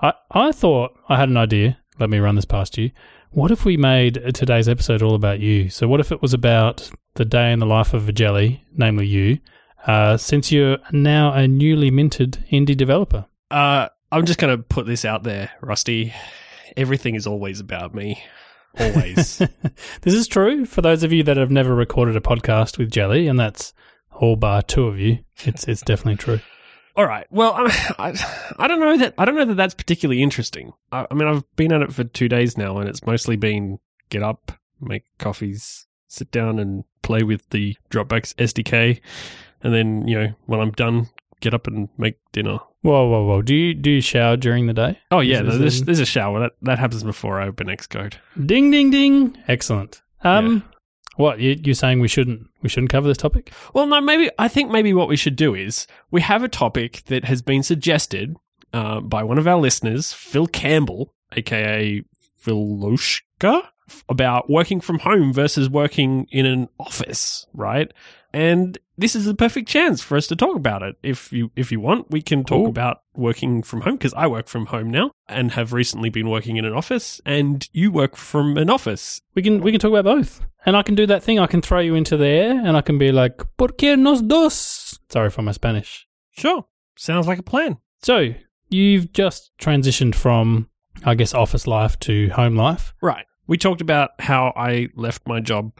I, 0.00 0.12
I 0.30 0.52
thought 0.52 0.98
I 1.08 1.16
had 1.16 1.28
an 1.28 1.36
idea. 1.36 1.78
Let 1.98 2.10
me 2.10 2.18
run 2.18 2.34
this 2.34 2.44
past 2.44 2.76
you. 2.76 2.90
What 3.30 3.50
if 3.50 3.64
we 3.64 3.76
made 3.76 4.34
today's 4.34 4.68
episode 4.68 5.02
all 5.02 5.14
about 5.14 5.40
you? 5.40 5.68
So, 5.68 5.88
what 5.88 6.00
if 6.00 6.12
it 6.12 6.22
was 6.22 6.32
about 6.32 6.90
the 7.14 7.24
day 7.24 7.52
in 7.52 7.58
the 7.58 7.66
life 7.66 7.94
of 7.94 8.08
a 8.08 8.12
jelly, 8.12 8.64
namely 8.72 9.06
you, 9.06 9.38
uh, 9.86 10.16
since 10.16 10.52
you're 10.52 10.78
now 10.92 11.32
a 11.32 11.46
newly 11.48 11.90
minted 11.90 12.44
indie 12.50 12.76
developer? 12.76 13.26
Uh, 13.50 13.88
I'm 14.12 14.26
just 14.26 14.38
going 14.38 14.56
to 14.56 14.62
put 14.62 14.86
this 14.86 15.04
out 15.04 15.22
there, 15.22 15.50
Rusty. 15.60 16.14
Everything 16.76 17.14
is 17.14 17.26
always 17.26 17.60
about 17.60 17.94
me. 17.94 18.22
Always. 18.78 19.38
this 20.02 20.14
is 20.14 20.28
true 20.28 20.66
for 20.66 20.82
those 20.82 21.02
of 21.02 21.12
you 21.12 21.22
that 21.24 21.36
have 21.36 21.50
never 21.50 21.74
recorded 21.74 22.16
a 22.16 22.20
podcast 22.20 22.78
with 22.78 22.90
Jelly, 22.90 23.26
and 23.28 23.38
that's 23.38 23.72
all 24.12 24.36
bar 24.36 24.62
two 24.62 24.86
of 24.86 24.98
you. 24.98 25.18
It's 25.44 25.66
it's 25.68 25.82
definitely 25.82 26.16
true. 26.16 26.40
All 26.96 27.06
right. 27.06 27.26
Well, 27.30 27.52
I, 27.54 27.94
I, 27.98 28.54
I 28.58 28.68
don't 28.68 28.80
know 28.80 28.96
that 28.96 29.14
I 29.18 29.24
don't 29.24 29.34
know 29.34 29.44
that 29.44 29.56
that's 29.56 29.74
particularly 29.74 30.22
interesting. 30.22 30.72
I, 30.92 31.06
I 31.10 31.14
mean, 31.14 31.28
I've 31.28 31.44
been 31.56 31.72
at 31.72 31.82
it 31.82 31.92
for 31.92 32.04
two 32.04 32.28
days 32.28 32.56
now, 32.56 32.78
and 32.78 32.88
it's 32.88 33.04
mostly 33.04 33.36
been 33.36 33.78
get 34.08 34.22
up, 34.22 34.52
make 34.80 35.04
coffees, 35.18 35.86
sit 36.08 36.30
down, 36.30 36.58
and 36.58 36.84
play 37.02 37.22
with 37.22 37.48
the 37.50 37.76
Dropbox 37.90 38.34
SDK, 38.36 39.00
and 39.62 39.74
then 39.74 40.08
you 40.08 40.18
know 40.18 40.34
when 40.46 40.60
I'm 40.60 40.72
done, 40.72 41.08
get 41.40 41.54
up 41.54 41.66
and 41.66 41.88
make 41.98 42.16
dinner. 42.32 42.58
Whoa, 42.82 43.08
whoa, 43.08 43.24
whoa! 43.24 43.42
Do 43.42 43.54
you 43.54 43.74
do 43.74 43.90
you 43.90 44.00
shower 44.00 44.36
during 44.36 44.66
the 44.66 44.74
day? 44.74 44.98
Oh 45.10 45.20
yeah, 45.20 45.42
is 45.42 45.58
there's, 45.58 45.82
there's 45.82 46.00
a 46.00 46.06
shower 46.06 46.40
that 46.40 46.52
that 46.62 46.78
happens 46.78 47.02
before 47.02 47.40
I 47.40 47.46
open 47.46 47.66
Xcode. 47.66 48.14
Ding, 48.44 48.70
ding, 48.70 48.90
ding! 48.90 49.36
Excellent. 49.48 50.02
Um, 50.22 50.64
what 51.16 51.40
you 51.40 51.56
you 51.62 51.74
saying 51.74 52.00
we 52.00 52.08
shouldn't 52.08 52.48
we 52.62 52.68
shouldn't 52.68 52.90
cover 52.90 53.08
this 53.08 53.16
topic? 53.16 53.52
Well, 53.74 53.86
no, 53.86 54.00
maybe 54.00 54.30
I 54.38 54.48
think 54.48 54.70
maybe 54.70 54.92
what 54.92 55.08
we 55.08 55.16
should 55.16 55.36
do 55.36 55.54
is 55.54 55.86
we 56.10 56.20
have 56.20 56.42
a 56.42 56.48
topic 56.48 57.02
that 57.06 57.24
has 57.24 57.42
been 57.42 57.62
suggested 57.62 58.36
uh, 58.72 59.00
by 59.00 59.22
one 59.22 59.38
of 59.38 59.46
our 59.46 59.58
listeners, 59.58 60.12
Phil 60.12 60.46
Campbell, 60.46 61.14
aka 61.32 62.02
Philoshka, 62.44 63.62
about 64.08 64.50
working 64.50 64.80
from 64.80 65.00
home 65.00 65.32
versus 65.32 65.68
working 65.68 66.26
in 66.30 66.46
an 66.46 66.68
office, 66.78 67.46
right? 67.52 67.92
And 68.32 68.78
this 68.98 69.14
is 69.14 69.26
the 69.26 69.34
perfect 69.34 69.68
chance 69.68 70.02
for 70.02 70.16
us 70.16 70.26
to 70.28 70.36
talk 70.36 70.56
about 70.56 70.82
it. 70.82 70.96
If 71.02 71.32
you 71.32 71.50
if 71.56 71.70
you 71.70 71.80
want, 71.80 72.10
we 72.10 72.22
can 72.22 72.44
talk 72.44 72.66
Ooh. 72.66 72.70
about 72.70 73.02
working 73.14 73.62
from 73.62 73.82
home 73.82 73.96
because 73.96 74.14
I 74.14 74.26
work 74.26 74.48
from 74.48 74.66
home 74.66 74.90
now 74.90 75.10
and 75.28 75.52
have 75.52 75.72
recently 75.72 76.08
been 76.08 76.28
working 76.30 76.56
in 76.56 76.64
an 76.64 76.72
office, 76.72 77.20
and 77.26 77.68
you 77.72 77.90
work 77.90 78.16
from 78.16 78.56
an 78.56 78.70
office. 78.70 79.20
We 79.34 79.42
can 79.42 79.60
we 79.60 79.70
can 79.70 79.80
talk 79.80 79.90
about 79.90 80.04
both, 80.04 80.40
and 80.64 80.76
I 80.76 80.82
can 80.82 80.94
do 80.94 81.06
that 81.06 81.22
thing. 81.22 81.38
I 81.38 81.46
can 81.46 81.62
throw 81.62 81.80
you 81.80 81.94
into 81.94 82.16
the 82.16 82.26
air, 82.26 82.50
and 82.52 82.76
I 82.76 82.80
can 82.80 82.98
be 82.98 83.12
like, 83.12 83.42
"Por 83.56 83.68
qué 83.68 83.98
nos 83.98 84.22
dos?" 84.22 84.98
Sorry 85.10 85.30
for 85.30 85.42
my 85.42 85.52
Spanish. 85.52 86.06
Sure, 86.30 86.66
sounds 86.96 87.26
like 87.26 87.38
a 87.38 87.42
plan. 87.42 87.78
So 88.02 88.34
you've 88.68 89.12
just 89.12 89.52
transitioned 89.58 90.14
from, 90.14 90.68
I 91.04 91.14
guess, 91.14 91.34
office 91.34 91.66
life 91.66 91.98
to 92.00 92.28
home 92.30 92.56
life. 92.56 92.94
Right. 93.02 93.26
We 93.46 93.56
talked 93.58 93.80
about 93.80 94.10
how 94.18 94.52
I 94.56 94.88
left 94.96 95.26
my 95.26 95.40
job 95.40 95.72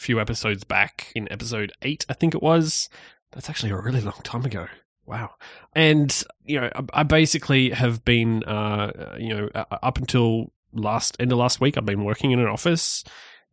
few 0.00 0.18
episodes 0.18 0.64
back 0.64 1.12
in 1.14 1.30
episode 1.30 1.72
eight, 1.82 2.06
I 2.08 2.14
think 2.14 2.34
it 2.34 2.42
was. 2.42 2.88
That's 3.32 3.50
actually 3.50 3.70
a 3.70 3.76
really 3.76 4.00
long 4.00 4.20
time 4.24 4.46
ago. 4.46 4.66
Wow. 5.04 5.34
And, 5.74 6.22
you 6.44 6.58
know, 6.58 6.70
I 6.94 7.02
basically 7.02 7.70
have 7.70 8.02
been, 8.04 8.42
uh, 8.44 9.16
you 9.18 9.28
know, 9.28 9.48
up 9.54 9.98
until 9.98 10.52
last 10.72 11.16
end 11.20 11.32
of 11.32 11.38
last 11.38 11.60
week, 11.60 11.76
I've 11.76 11.84
been 11.84 12.04
working 12.04 12.30
in 12.30 12.40
an 12.40 12.46
office. 12.46 13.04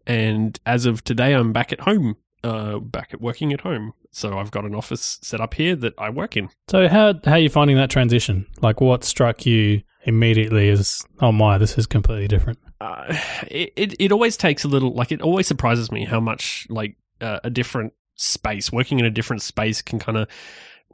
And 0.06 0.58
as 0.66 0.86
of 0.86 1.04
today, 1.04 1.34
I'm 1.34 1.52
back 1.52 1.74
at 1.74 1.82
home, 1.82 2.16
uh, 2.44 2.80
back 2.80 3.10
at 3.14 3.20
working 3.20 3.52
at 3.52 3.62
home. 3.62 3.94
So 4.18 4.40
I've 4.40 4.50
got 4.50 4.66
an 4.66 4.74
office 4.74 5.20
set 5.22 5.40
up 5.40 5.54
here 5.54 5.76
that 5.76 5.94
I 5.98 6.10
work 6.10 6.36
in. 6.36 6.50
So 6.70 6.88
how 6.88 7.14
how 7.24 7.34
are 7.34 7.40
you 7.40 7.50
finding 7.50 7.78
that 7.78 7.92
transition? 7.92 8.48
Like, 8.62 8.82
what 8.82 9.04
struck 9.04 9.46
you 9.46 9.84
immediately 10.06 10.70
as, 10.70 11.04
oh 11.22 11.32
my, 11.32 11.58
this 11.60 11.78
is 11.78 11.86
completely 11.86 12.28
different? 12.28 12.58
uh, 12.80 13.16
it, 13.48 13.74
it 13.76 13.96
it 14.00 14.12
always 14.12 14.38
takes 14.38 14.64
a 14.64 14.68
little 14.68 14.94
like 14.94 15.12
it 15.12 15.22
always 15.22 15.48
surprises 15.48 15.92
me 15.92 16.06
how 16.06 16.20
much 16.20 16.68
like 16.70 16.96
uh, 17.22 17.40
a 17.44 17.50
different 17.50 17.94
space 18.16 18.72
working 18.72 19.00
in 19.00 19.06
a 19.06 19.10
different 19.10 19.42
space 19.42 19.82
can 19.82 20.00
kind 20.00 20.18
of 20.18 20.28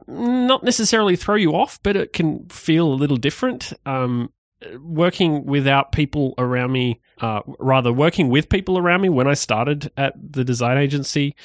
not 0.08 0.64
necessarily 0.64 1.16
throw 1.16 1.36
you 1.36 1.53
off 1.53 1.80
but 1.84 1.96
it 1.96 2.14
can 2.14 2.46
feel 2.50 2.92
a 2.92 2.96
little 2.96 3.18
different 3.18 3.74
um 3.86 4.30
working 4.81 5.46
without 5.46 5.92
people 5.92 6.34
around 6.38 6.72
me 6.72 7.02
uh 7.22 7.42
rather 7.59 7.92
working 7.92 8.30
with 8.30 8.50
people 8.50 8.78
around 8.78 9.02
me 9.02 9.09
when 9.09 9.28
I 9.28 9.34
started 9.34 9.92
at 9.98 10.14
the 10.18 10.44
design 10.44 10.78
agency 10.78 11.36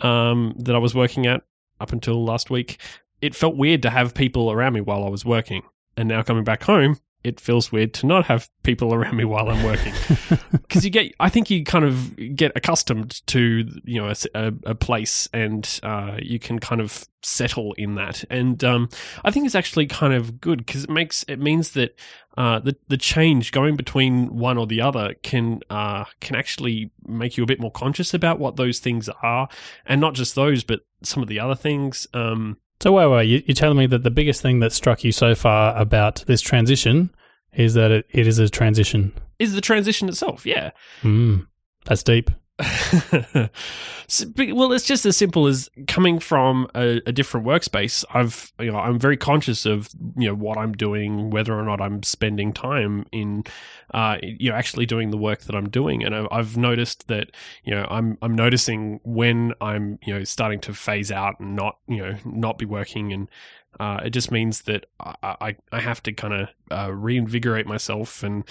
um 0.00 0.54
that 0.58 0.74
I 0.74 0.78
was 0.78 0.94
working 0.94 1.26
at 1.26 1.42
up 1.80 1.92
until 1.92 2.24
last 2.24 2.50
week. 2.50 2.80
It 3.22 3.34
felt 3.34 3.56
weird 3.56 3.82
to 3.82 3.90
have 3.90 4.14
people 4.14 4.50
around 4.50 4.74
me 4.74 4.80
while 4.80 5.04
I 5.04 5.08
was 5.08 5.24
working. 5.24 5.62
And 5.96 6.08
now 6.08 6.22
coming 6.22 6.44
back 6.44 6.62
home 6.62 6.98
it 7.26 7.40
feels 7.40 7.72
weird 7.72 7.92
to 7.92 8.06
not 8.06 8.26
have 8.26 8.48
people 8.62 8.94
around 8.94 9.16
me 9.16 9.24
while 9.24 9.48
I'm 9.48 9.64
working. 9.64 9.92
Because 10.52 10.84
you 10.84 10.90
get 10.90 11.14
i 11.20 11.28
think 11.28 11.48
you 11.48 11.64
kind 11.64 11.84
of 11.84 12.16
get 12.34 12.52
accustomed 12.56 13.24
to 13.28 13.68
you 13.84 14.02
know 14.02 14.12
a, 14.34 14.52
a 14.64 14.74
place 14.74 15.28
and 15.32 15.80
uh, 15.82 16.16
you 16.20 16.38
can 16.38 16.58
kind 16.58 16.80
of 16.80 17.06
settle 17.22 17.72
in 17.74 17.94
that. 17.94 18.24
And 18.30 18.62
um, 18.64 18.88
i 19.24 19.30
think 19.30 19.46
it's 19.46 19.54
actually 19.54 19.86
kind 19.86 20.12
of 20.12 20.40
good 20.40 20.58
because 20.66 20.84
it 20.84 20.90
makes 20.90 21.24
it 21.28 21.40
means 21.40 21.70
that 21.72 21.96
uh, 22.36 22.58
the 22.58 22.76
the 22.88 22.96
change 22.96 23.52
going 23.52 23.76
between 23.76 24.36
one 24.36 24.58
or 24.58 24.66
the 24.66 24.80
other 24.80 25.14
can 25.22 25.60
uh, 25.70 26.04
can 26.20 26.36
actually 26.36 26.90
make 27.06 27.36
you 27.36 27.42
a 27.44 27.46
bit 27.46 27.60
more 27.60 27.70
conscious 27.70 28.12
about 28.12 28.38
what 28.38 28.56
those 28.56 28.78
things 28.78 29.08
are 29.22 29.48
and 29.86 30.00
not 30.00 30.14
just 30.14 30.34
those 30.34 30.64
but 30.64 30.80
some 31.02 31.22
of 31.22 31.28
the 31.28 31.40
other 31.40 31.54
things. 31.54 32.06
Um, 32.12 32.58
So 32.80 32.92
wait, 32.92 33.06
wait, 33.06 33.24
you, 33.24 33.42
you're 33.46 33.54
telling 33.54 33.78
me 33.78 33.86
that 33.86 34.02
the 34.02 34.10
biggest 34.10 34.42
thing 34.42 34.60
that 34.60 34.72
struck 34.72 35.02
you 35.04 35.12
so 35.12 35.34
far 35.34 35.76
about 35.76 36.24
this 36.26 36.40
transition 36.40 37.10
is 37.54 37.74
that 37.74 37.90
it, 37.90 38.06
it 38.10 38.26
is 38.26 38.38
a 38.38 38.48
transition. 38.50 39.12
is 39.38 39.54
the 39.54 39.60
transition 39.62 40.08
itself 40.08 40.44
yeah 40.46 40.70
Mm, 41.02 41.46
that's 41.84 42.02
deep. 42.02 42.30
Well, 44.38 44.72
it's 44.72 44.86
just 44.86 45.04
as 45.04 45.16
simple 45.16 45.48
as 45.48 45.68
coming 45.88 46.20
from 46.20 46.68
a, 46.76 47.02
a 47.06 47.12
different 47.12 47.44
workspace. 47.44 48.04
I've, 48.14 48.52
you 48.58 48.70
know, 48.70 48.78
I'm 48.78 49.00
very 49.00 49.16
conscious 49.16 49.66
of 49.66 49.88
you 50.16 50.28
know 50.28 50.34
what 50.34 50.56
I'm 50.58 50.72
doing, 50.72 51.30
whether 51.30 51.58
or 51.58 51.64
not 51.64 51.80
I'm 51.80 52.04
spending 52.04 52.52
time 52.52 53.06
in, 53.10 53.42
uh, 53.92 54.18
you 54.22 54.50
know, 54.50 54.56
actually 54.56 54.86
doing 54.86 55.10
the 55.10 55.16
work 55.16 55.40
that 55.42 55.56
I'm 55.56 55.68
doing, 55.68 56.04
and 56.04 56.14
I've, 56.14 56.28
I've 56.30 56.56
noticed 56.56 57.08
that 57.08 57.32
you 57.64 57.74
know 57.74 57.84
I'm 57.90 58.16
I'm 58.22 58.34
noticing 58.36 59.00
when 59.02 59.52
I'm 59.60 59.98
you 60.06 60.14
know 60.14 60.24
starting 60.24 60.60
to 60.60 60.72
phase 60.74 61.10
out 61.10 61.40
and 61.40 61.56
not 61.56 61.78
you 61.88 61.98
know 61.98 62.16
not 62.24 62.58
be 62.58 62.64
working 62.64 63.12
and. 63.12 63.28
Uh, 63.78 64.00
it 64.06 64.08
just 64.08 64.30
means 64.30 64.62
that 64.62 64.86
I, 64.98 65.14
I, 65.22 65.56
I 65.70 65.80
have 65.80 66.02
to 66.04 66.12
kind 66.14 66.32
of 66.32 66.48
uh, 66.70 66.90
reinvigorate 66.90 67.66
myself 67.66 68.22
and 68.22 68.42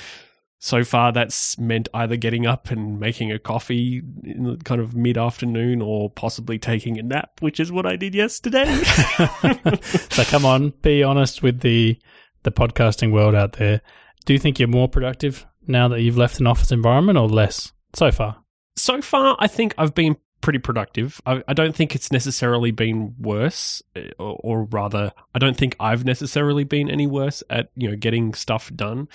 so 0.66 0.84
far 0.84 1.12
that's 1.12 1.60
meant 1.60 1.88
either 1.94 2.16
getting 2.16 2.48
up 2.48 2.72
and 2.72 3.00
making 3.00 3.32
a 3.32 3.38
coffee 3.38 4.02
in 4.24 4.44
the 4.44 4.58
kind 4.58 4.82
of 4.82 4.96
mid 4.96 5.18
afternoon 5.18 5.82
or 5.82 6.10
possibly 6.10 6.58
taking 6.58 6.98
a 6.98 7.04
nap, 7.04 7.30
which 7.40 7.60
is 7.60 7.72
what 7.72 7.86
I 7.86 7.96
did 7.96 8.16
yesterday. 8.16 8.66
so 10.10 10.24
come 10.24 10.44
on, 10.44 10.74
be 10.82 11.04
honest 11.04 11.44
with 11.44 11.60
the 11.60 12.00
the 12.44 12.52
podcasting 12.52 13.12
world 13.12 13.36
out 13.36 13.54
there. 13.54 13.82
Do 14.26 14.34
you 14.34 14.40
think 14.40 14.58
you're 14.60 14.68
more 14.68 14.90
productive 14.90 15.46
now 15.68 15.88
that 15.90 16.02
you've 16.02 16.18
left 16.18 16.40
an 16.40 16.48
office 16.48 16.72
environment 16.72 17.18
or 17.20 17.30
less 17.30 17.72
so 17.94 18.12
far? 18.12 18.38
so 18.76 19.02
far, 19.02 19.36
I 19.40 19.48
think 19.48 19.74
I've 19.78 19.96
been 19.96 20.18
pretty 20.42 20.60
productive. 20.60 21.22
I, 21.26 21.44
I 21.48 21.54
don't 21.54 21.76
think 21.76 21.96
it's 21.96 22.12
necessarily 22.12 22.72
been 22.72 23.16
worse, 23.20 23.82
eh, 23.96 24.12
or, 24.20 24.40
or 24.44 24.64
rather, 24.66 25.12
I 25.34 25.40
don't 25.40 25.58
think 25.58 25.76
I've 25.80 26.06
necessarily 26.06 26.64
been 26.64 26.90
any 26.90 27.08
worse 27.08 27.42
at 27.50 27.70
you 27.76 27.90
know 27.90 27.96
getting 27.96 28.34
stuff 28.34 28.72
done. 28.76 29.08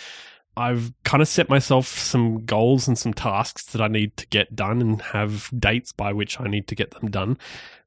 I've 0.56 0.92
kind 1.04 1.22
of 1.22 1.28
set 1.28 1.48
myself 1.48 1.86
some 1.86 2.44
goals 2.44 2.88
and 2.88 2.98
some 2.98 3.14
tasks 3.14 3.64
that 3.66 3.80
I 3.80 3.88
need 3.88 4.16
to 4.18 4.26
get 4.26 4.56
done 4.56 4.80
and 4.80 5.00
have 5.00 5.50
dates 5.56 5.92
by 5.92 6.12
which 6.12 6.40
I 6.40 6.48
need 6.48 6.66
to 6.68 6.74
get 6.74 6.90
them 6.92 7.10
done. 7.10 7.38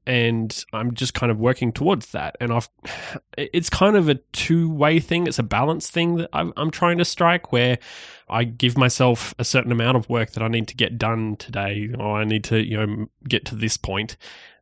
And 0.06 0.64
I'm 0.72 0.92
just 0.92 1.14
kind 1.14 1.32
of 1.32 1.40
working 1.40 1.72
towards 1.72 2.08
that. 2.08 2.36
And 2.40 2.52
I've, 2.52 2.68
it's 3.38 3.70
kind 3.70 3.96
of 3.96 4.08
a 4.08 4.16
two 4.32 4.70
way 4.70 5.00
thing. 5.00 5.26
It's 5.26 5.38
a 5.38 5.44
balance 5.44 5.90
thing 5.90 6.16
that 6.16 6.30
I'm, 6.32 6.52
I'm 6.56 6.70
trying 6.70 6.98
to 6.98 7.04
strike 7.04 7.52
where 7.52 7.78
I 8.28 8.44
give 8.44 8.76
myself 8.76 9.34
a 9.38 9.44
certain 9.44 9.72
amount 9.72 9.96
of 9.96 10.08
work 10.08 10.30
that 10.32 10.42
I 10.42 10.48
need 10.48 10.68
to 10.68 10.76
get 10.76 10.98
done 10.98 11.36
today, 11.36 11.90
or 11.98 12.18
I 12.18 12.24
need 12.24 12.44
to, 12.44 12.64
you 12.64 12.76
know, 12.76 13.06
get 13.28 13.44
to 13.46 13.54
this 13.54 13.76
point, 13.76 14.16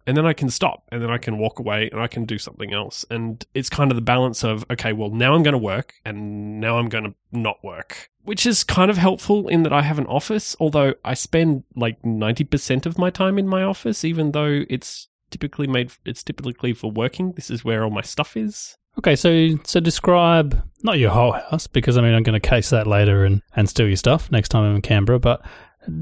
and 0.07 0.17
then 0.17 0.27
I 0.27 0.33
can 0.33 0.51
stop, 0.51 0.85
and 0.91 1.03
then 1.03 1.11
I 1.11 1.19
can 1.19 1.39
walk 1.39 1.59
away, 1.59 1.89
and 1.91 2.01
I 2.01 2.07
can 2.07 2.25
do 2.25 2.39
something 2.39 2.73
else. 2.73 3.05
And 3.11 3.45
it's 3.55 3.71
kind 3.71 3.91
of 3.91 3.97
the 3.97 4.03
balance 4.03 4.43
of, 4.43 4.65
okay, 4.71 4.93
well, 4.93 5.11
now 5.11 5.35
I'm 5.35 5.43
going 5.43 5.53
to 5.53 5.59
work, 5.59 5.95
and 6.05 6.61
now 6.61 6.79
I'm 6.79 6.89
going 6.89 7.05
to 7.05 7.15
not 7.31 7.63
work, 7.63 8.11
which 8.23 8.47
is 8.47 8.65
kind 8.65 8.91
of 8.91 8.97
helpful 8.97 9.49
in 9.49 9.63
that 9.63 9.73
I 9.73 9.83
have 9.83 9.99
an 9.99 10.07
office, 10.07 10.57
although 10.61 10.95
I 11.05 11.15
spend 11.15 11.65
like 11.75 12.01
90% 12.03 12.87
of 12.87 12.99
my 12.99 13.11
time 13.11 13.39
in 13.39 13.49
my 13.49 13.63
office, 13.63 14.05
even 14.05 14.33
though 14.33 14.65
it's 14.69 15.09
typically 15.31 15.67
made, 15.67 15.93
it's 16.05 16.23
typically 16.23 16.73
for 16.73 16.91
working. 16.91 17.33
This 17.33 17.51
is 17.51 17.65
where 17.65 17.85
all 17.85 17.91
my 17.91 18.03
stuff 18.03 18.37
is. 18.37 18.77
Okay, 18.99 19.17
so 19.17 19.57
so 19.65 19.81
describe 19.81 20.63
not 20.83 20.99
your 20.99 21.11
whole 21.11 21.33
house 21.33 21.67
because 21.67 21.97
I 21.97 22.03
mean 22.03 22.13
I'm 22.13 22.23
going 22.23 22.39
to 22.39 22.47
case 22.47 22.69
that 22.71 22.87
later 22.87 23.25
and 23.25 23.41
and 23.57 23.69
steal 23.69 23.87
your 23.87 23.97
stuff 23.97 24.31
next 24.31 24.51
time 24.51 24.65
I'm 24.65 24.77
in 24.77 24.83
Canberra, 24.83 25.19
but 25.19 25.43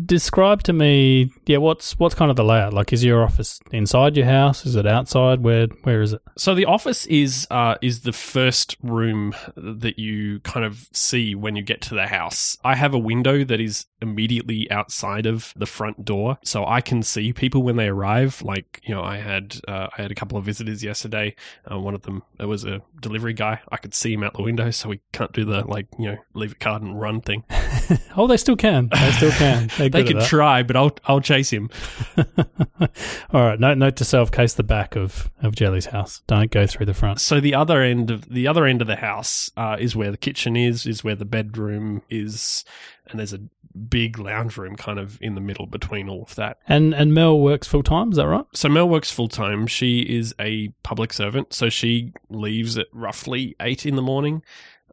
Describe 0.05 0.63
to 0.65 0.73
me, 0.73 1.33
yeah, 1.47 1.57
what's 1.57 1.99
what's 1.99 2.15
kind 2.15 2.31
of 2.31 2.37
the 2.37 2.45
layout? 2.45 2.75
Like, 2.75 2.93
is 2.93 3.05
your 3.05 3.23
office 3.25 3.61
inside 3.73 4.17
your 4.17 4.27
house? 4.27 4.67
Is 4.67 4.77
it 4.77 4.87
outside? 4.87 5.43
Where 5.43 5.69
where 5.85 6.03
is 6.03 6.13
it? 6.13 6.23
So 6.37 6.55
the 6.55 6.67
office 6.67 7.07
is 7.07 7.47
uh, 7.51 7.77
is 7.81 8.01
the 8.01 8.13
first 8.13 8.77
room 8.83 9.35
that 9.57 9.99
you 9.99 10.41
kind 10.41 10.67
of 10.67 10.89
see 10.93 11.35
when 11.35 11.57
you 11.57 11.63
get 11.63 11.81
to 11.83 11.95
the 11.95 12.07
house. 12.07 12.59
I 12.63 12.75
have 12.75 12.93
a 12.93 12.99
window 12.99 13.45
that 13.45 13.61
is 13.61 13.87
immediately 14.01 14.71
outside 14.71 15.27
of 15.27 15.53
the 15.57 15.67
front 15.67 16.05
door, 16.05 16.39
so 16.45 16.65
I 16.67 16.81
can 16.81 17.03
see 17.03 17.33
people 17.33 17.63
when 17.63 17.77
they 17.77 17.89
arrive. 17.89 18.43
Like 18.43 18.81
you 18.85 18.95
know, 18.95 19.03
I 19.03 19.19
had 19.19 19.57
uh, 19.69 19.89
I 19.97 20.03
had 20.03 20.11
a 20.11 20.15
couple 20.15 20.39
of 20.39 20.45
visitors 20.45 20.83
yesterday. 20.83 21.35
Uh, 21.71 21.79
one 21.79 21.95
of 21.95 22.03
them 22.03 22.23
it 22.39 22.47
was 22.47 22.65
a 22.65 22.83
delivery 23.01 23.35
guy. 23.35 23.61
I 23.71 23.77
could 23.77 23.95
see 23.95 24.13
him 24.13 24.23
out 24.23 24.35
the 24.35 24.43
window, 24.43 24.71
so 24.71 24.89
we 24.89 25.01
can't 25.13 25.33
do 25.33 25.45
the 25.45 25.63
like 25.67 25.87
you 25.99 26.13
know 26.13 26.19
leave 26.35 26.53
a 26.53 26.57
card 26.57 26.83
and 26.83 27.01
run 27.01 27.21
thing. 27.21 27.45
oh, 28.17 28.27
they 28.27 28.37
still 28.37 28.57
can. 28.57 28.89
They 28.93 29.13
still 29.13 29.33
can. 29.33 29.71
They 29.79 30.05
can 30.05 30.21
try, 30.23 30.63
but 30.63 30.77
I'll 30.77 30.97
I'll 31.07 31.21
chase 31.21 31.51
him. 31.51 31.71
All 33.33 33.43
right. 33.43 33.61
Note 33.61 33.79
note 33.79 33.97
to 33.97 34.05
self: 34.05 34.31
case 34.31 34.55
the 34.55 34.63
back 34.63 34.97
of 34.97 35.31
of 35.43 35.55
Jelly's 35.55 35.87
house. 35.87 36.23
Don't 36.27 36.51
go 36.51 36.67
through 36.67 36.87
the 36.87 36.95
front. 36.95 37.21
So 37.21 37.41
the 37.41 37.55
other 37.55 37.83
end 37.83 38.11
of 38.11 38.29
the 38.29 38.47
other 38.47 38.67
end 38.67 38.81
of 38.81 38.87
the 38.87 38.97
house 38.97 39.51
uh, 39.57 39.77
is 39.79 39.97
where 39.97 40.11
the 40.11 40.17
kitchen 40.17 40.57
is, 40.57 40.87
is 40.87 41.05
where 41.05 41.15
the 41.15 41.25
bedroom 41.25 42.03
is, 42.09 42.65
and 43.11 43.19
there's 43.19 43.33
a 43.33 43.41
big 43.89 44.19
lounge 44.19 44.57
room 44.57 44.77
kind 44.77 44.99
of 44.99 45.19
in 45.23 45.35
the 45.35 45.41
middle 45.41 45.67
between 45.67 46.09
all 46.09 46.23
of 46.23 46.35
that. 46.35 46.59
And 46.67 46.95
and 46.95 47.15
Mel 47.15 47.39
works 47.39 47.69
full 47.69 47.83
time. 47.83 48.11
Is 48.11 48.17
that 48.17 48.27
right? 48.27 48.45
So 48.55 48.69
Mel 48.69 48.89
works 48.89 49.11
full 49.11 49.29
time. 49.29 49.67
She 49.67 50.01
is 50.01 50.35
a 50.41 50.69
public 50.83 51.13
servant, 51.13 51.53
so 51.53 51.69
she 51.69 52.13
leaves 52.29 52.77
at 52.77 52.87
roughly 52.93 53.55
eight 53.61 53.87
in 53.87 53.97
the 53.97 54.03
morning. 54.03 54.43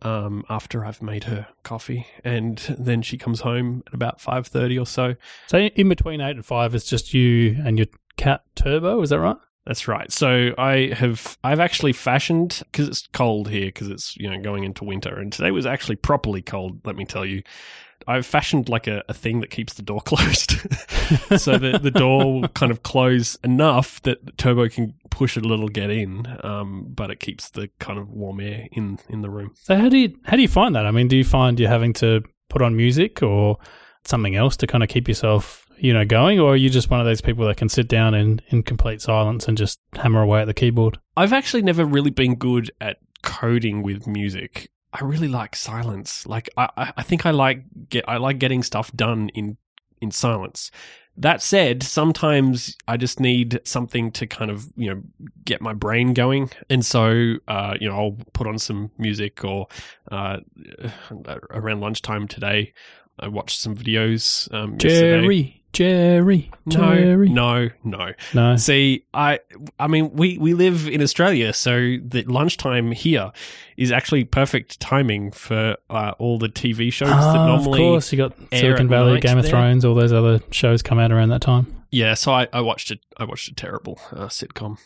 Um, 0.03 0.45
after 0.47 0.85
I've 0.85 1.01
made 1.01 1.23
her 1.23 1.47
coffee, 1.63 2.05
and 2.23 2.57
then 2.77 3.01
she 3.01 3.17
comes 3.17 3.41
home 3.41 3.81
at 3.87 3.95
about 3.95 4.21
five 4.21 4.45
thirty 4.45 4.77
or 4.77 4.85
so. 4.85 5.15
So 5.47 5.57
in 5.57 5.89
between 5.89 6.21
eight 6.21 6.35
and 6.35 6.45
five, 6.45 6.75
it's 6.75 6.85
just 6.85 7.15
you 7.15 7.59
and 7.65 7.79
your 7.79 7.87
cat 8.15 8.43
Turbo. 8.55 9.01
Is 9.01 9.09
that 9.09 9.19
right? 9.19 9.37
That's 9.67 9.85
right. 9.85 10.09
So 10.13 10.53
I 10.57 10.93
have 10.95 11.37
I've 11.43 11.59
actually 11.59 11.91
fashioned 11.91 12.63
because 12.71 12.87
it's 12.87 13.05
cold 13.11 13.49
here 13.49 13.65
because 13.65 13.89
it's 13.89 14.15
you 14.15 14.31
know 14.31 14.41
going 14.41 14.63
into 14.63 14.85
winter 14.85 15.19
and 15.19 15.31
today 15.31 15.51
was 15.51 15.65
actually 15.65 15.97
properly 15.97 16.41
cold. 16.41 16.79
Let 16.85 16.95
me 16.95 17.03
tell 17.03 17.25
you, 17.25 17.43
I've 18.07 18.25
fashioned 18.25 18.69
like 18.69 18.87
a, 18.87 19.03
a 19.09 19.13
thing 19.13 19.41
that 19.41 19.49
keeps 19.49 19.73
the 19.73 19.81
door 19.81 19.99
closed, 20.05 20.51
so 21.37 21.57
that 21.57 21.83
the 21.83 21.91
door 21.91 22.33
will 22.33 22.47
kind 22.47 22.71
of 22.71 22.83
close 22.83 23.35
enough 23.43 24.01
that 24.03 24.37
Turbo 24.37 24.69
can 24.69 24.93
push 25.09 25.35
it 25.35 25.43
a 25.43 25.47
little, 25.49 25.67
get 25.67 25.89
in, 25.89 26.25
um, 26.45 26.85
but 26.87 27.11
it 27.11 27.19
keeps 27.19 27.49
the 27.49 27.69
kind 27.79 27.99
of 27.99 28.13
warm 28.13 28.39
air 28.39 28.69
in 28.71 28.99
in 29.09 29.21
the 29.21 29.29
room. 29.29 29.51
So 29.63 29.75
how 29.75 29.89
do 29.89 29.97
you 29.97 30.15
how 30.23 30.37
do 30.37 30.41
you 30.41 30.47
find 30.47 30.75
that? 30.77 30.85
I 30.85 30.91
mean, 30.91 31.09
do 31.09 31.17
you 31.17 31.25
find 31.25 31.59
you're 31.59 31.67
having 31.67 31.91
to 31.95 32.23
put 32.49 32.61
on 32.61 32.77
music 32.77 33.21
or 33.21 33.57
something 34.05 34.37
else 34.37 34.55
to 34.55 34.67
kind 34.67 34.81
of 34.81 34.87
keep 34.87 35.09
yourself 35.09 35.66
you 35.77 35.93
know 35.93 36.05
going, 36.05 36.39
or 36.39 36.53
are 36.53 36.57
you 36.57 36.69
just 36.69 36.89
one 36.89 36.99
of 36.99 37.05
those 37.05 37.21
people 37.21 37.45
that 37.47 37.57
can 37.57 37.69
sit 37.69 37.87
down 37.87 38.13
in 38.13 38.41
in 38.49 38.63
complete 38.63 39.01
silence 39.01 39.47
and 39.47 39.57
just 39.57 39.79
hammer 39.93 40.21
away 40.21 40.41
at 40.41 40.45
the 40.45 40.53
keyboard? 40.53 40.99
I've 41.15 41.33
actually 41.33 41.61
never 41.61 41.85
really 41.85 42.11
been 42.11 42.35
good 42.35 42.71
at 42.81 42.97
coding 43.23 43.83
with 43.83 44.07
music. 44.07 44.69
I 44.93 45.03
really 45.03 45.27
like 45.27 45.55
silence. 45.55 46.25
Like 46.25 46.49
I, 46.57 46.93
I 46.97 47.03
think 47.03 47.25
I 47.25 47.31
like 47.31 47.63
get 47.89 48.07
I 48.07 48.17
like 48.17 48.39
getting 48.39 48.63
stuff 48.63 48.91
done 48.93 49.29
in 49.29 49.57
in 50.01 50.11
silence. 50.11 50.71
That 51.19 51.41
said, 51.41 51.81
sometimes 51.81 52.77
I 52.87 52.95
just 52.95 53.19
need 53.19 53.59
something 53.63 54.11
to 54.11 54.27
kind 54.27 54.51
of 54.51 54.67
you 54.75 54.93
know 54.93 55.01
get 55.45 55.61
my 55.61 55.73
brain 55.73 56.13
going, 56.13 56.51
and 56.69 56.85
so 56.85 57.35
uh, 57.47 57.75
you 57.79 57.89
know 57.89 57.95
I'll 57.95 58.17
put 58.33 58.47
on 58.47 58.59
some 58.59 58.91
music. 58.97 59.43
Or 59.43 59.67
uh, 60.11 60.37
around 61.49 61.81
lunchtime 61.81 62.27
today, 62.27 62.73
I 63.19 63.27
watched 63.27 63.59
some 63.59 63.75
videos. 63.75 64.51
Um, 64.53 64.73
yesterday. 64.73 65.61
Jerry, 65.77 66.49
Jerry, 66.67 66.79
No, 66.85 66.95
Jerry. 66.95 67.29
no, 67.29 67.69
no. 67.83 68.13
no. 68.33 68.55
See, 68.55 69.05
I, 69.13 69.39
I 69.79 69.85
mean, 69.87 70.11
we, 70.13 70.37
we 70.39 70.55
live 70.55 70.87
in 70.87 71.03
Australia, 71.03 71.53
so 71.53 71.97
the 72.03 72.23
lunchtime 72.27 72.91
here 72.91 73.31
is 73.77 73.91
actually 73.91 74.23
perfect 74.23 74.79
timing 74.79 75.31
for 75.31 75.77
uh, 75.91 76.13
all 76.17 76.39
the 76.39 76.49
TV 76.49 76.91
shows 76.91 77.09
that 77.09 77.17
Ah, 77.19 77.45
normally. 77.45 77.79
of 77.79 77.85
course, 77.91 78.11
you 78.11 78.17
got 78.17 78.33
Silicon 78.51 78.87
Valley, 78.89 79.19
Game 79.19 79.37
of 79.37 79.43
there. 79.43 79.51
Thrones, 79.51 79.85
all 79.85 79.93
those 79.93 80.11
other 80.11 80.39
shows 80.49 80.81
come 80.81 80.97
out 80.97 81.11
around 81.11 81.29
that 81.29 81.41
time. 81.41 81.83
Yeah, 81.91 82.15
so 82.15 82.31
I, 82.33 82.47
I 82.51 82.61
watched 82.61 82.89
it. 82.89 82.99
I 83.17 83.25
watched 83.25 83.47
a 83.47 83.53
terrible 83.53 83.99
uh, 84.11 84.25
sitcom 84.29 84.79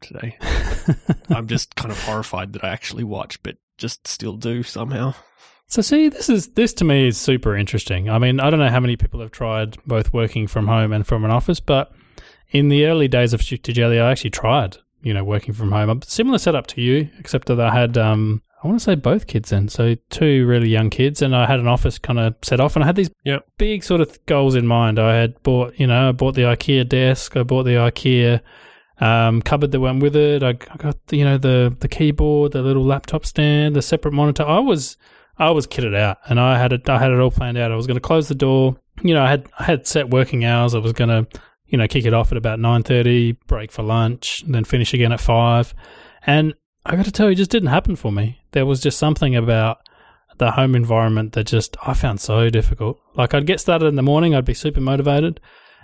today. 0.00 0.38
I'm 1.28 1.48
just 1.48 1.74
kind 1.74 1.90
of 1.90 2.00
horrified 2.04 2.52
that 2.52 2.62
I 2.64 2.68
actually 2.68 3.02
watch, 3.04 3.42
but 3.42 3.56
just 3.78 4.06
still 4.06 4.36
do 4.36 4.62
somehow. 4.62 5.14
So 5.68 5.82
see, 5.82 6.08
this 6.08 6.28
is 6.28 6.48
this 6.48 6.72
to 6.74 6.84
me 6.84 7.08
is 7.08 7.16
super 7.18 7.56
interesting. 7.56 8.08
I 8.08 8.18
mean, 8.18 8.38
I 8.40 8.50
don't 8.50 8.60
know 8.60 8.70
how 8.70 8.80
many 8.80 8.96
people 8.96 9.20
have 9.20 9.32
tried 9.32 9.76
both 9.86 10.12
working 10.12 10.46
from 10.46 10.68
home 10.68 10.92
and 10.92 11.06
from 11.06 11.24
an 11.24 11.30
office, 11.30 11.58
but 11.60 11.92
in 12.50 12.68
the 12.68 12.86
early 12.86 13.08
days 13.08 13.32
of 13.32 13.42
Shoot 13.42 13.64
to 13.64 13.72
Jelly, 13.72 13.98
I 13.98 14.10
actually 14.12 14.30
tried, 14.30 14.76
you 15.02 15.12
know, 15.12 15.24
working 15.24 15.54
from 15.54 15.72
home. 15.72 15.90
A 15.90 15.98
similar 16.06 16.38
setup 16.38 16.68
to 16.68 16.80
you, 16.80 17.10
except 17.18 17.48
that 17.48 17.60
I 17.60 17.74
had, 17.74 17.98
um, 17.98 18.42
I 18.62 18.68
want 18.68 18.78
to 18.78 18.84
say 18.84 18.94
both 18.94 19.26
kids 19.26 19.50
in, 19.52 19.68
so 19.68 19.96
two 20.08 20.46
really 20.46 20.68
young 20.68 20.88
kids, 20.88 21.20
and 21.20 21.34
I 21.34 21.46
had 21.46 21.58
an 21.58 21.66
office 21.66 21.98
kind 21.98 22.20
of 22.20 22.36
set 22.42 22.60
off, 22.60 22.76
and 22.76 22.84
I 22.84 22.86
had 22.86 22.96
these 22.96 23.10
Yep. 23.24 23.44
big 23.58 23.82
sort 23.82 24.00
of 24.00 24.24
goals 24.26 24.54
in 24.54 24.66
mind. 24.68 25.00
I 25.00 25.16
had 25.16 25.42
bought, 25.42 25.78
you 25.80 25.88
know, 25.88 26.08
I 26.10 26.12
bought 26.12 26.36
the 26.36 26.42
IKEA 26.42 26.88
desk, 26.88 27.36
I 27.36 27.42
bought 27.42 27.64
the 27.64 27.72
IKEA 27.74 28.40
um, 29.00 29.42
cupboard 29.42 29.72
that 29.72 29.80
went 29.80 30.00
with 30.00 30.14
it. 30.14 30.44
I, 30.44 30.50
I 30.50 30.76
got, 30.78 31.06
the, 31.08 31.16
you 31.16 31.24
know, 31.24 31.36
the 31.38 31.76
the 31.80 31.88
keyboard, 31.88 32.52
the 32.52 32.62
little 32.62 32.84
laptop 32.84 33.26
stand, 33.26 33.74
the 33.76 33.82
separate 33.82 34.14
monitor. 34.14 34.44
I 34.44 34.60
was 34.60 34.96
I 35.38 35.50
was 35.50 35.66
kitted 35.66 35.94
out, 35.94 36.18
and 36.28 36.40
I 36.40 36.58
had 36.58 36.72
it. 36.72 36.88
I 36.88 36.98
had 36.98 37.10
it 37.10 37.20
all 37.20 37.30
planned 37.30 37.58
out. 37.58 37.72
I 37.72 37.76
was 37.76 37.86
going 37.86 37.96
to 37.96 38.00
close 38.00 38.28
the 38.28 38.34
door. 38.34 38.76
You 39.02 39.14
know, 39.14 39.22
I 39.22 39.28
had 39.28 39.46
I 39.58 39.64
had 39.64 39.86
set 39.86 40.10
working 40.10 40.44
hours. 40.44 40.74
I 40.74 40.78
was 40.78 40.92
going 40.92 41.10
to, 41.10 41.40
you 41.66 41.76
know, 41.76 41.86
kick 41.86 42.06
it 42.06 42.14
off 42.14 42.32
at 42.32 42.38
about 42.38 42.58
nine 42.58 42.82
thirty, 42.82 43.32
break 43.32 43.70
for 43.70 43.82
lunch, 43.82 44.44
then 44.46 44.64
finish 44.64 44.94
again 44.94 45.12
at 45.12 45.20
five. 45.20 45.74
And 46.26 46.54
I 46.84 46.96
got 46.96 47.04
to 47.04 47.12
tell 47.12 47.26
you, 47.26 47.32
it 47.32 47.36
just 47.36 47.50
didn't 47.50 47.68
happen 47.68 47.96
for 47.96 48.10
me. 48.10 48.40
There 48.52 48.66
was 48.66 48.80
just 48.80 48.98
something 48.98 49.36
about 49.36 49.78
the 50.38 50.52
home 50.52 50.74
environment 50.74 51.32
that 51.32 51.44
just 51.44 51.76
I 51.86 51.94
found 51.94 52.20
so 52.20 52.48
difficult. 52.50 52.98
Like 53.14 53.34
I'd 53.34 53.46
get 53.46 53.60
started 53.60 53.86
in 53.86 53.96
the 53.96 54.02
morning, 54.02 54.34
I'd 54.34 54.44
be 54.44 54.54
super 54.54 54.80
motivated, 54.80 55.40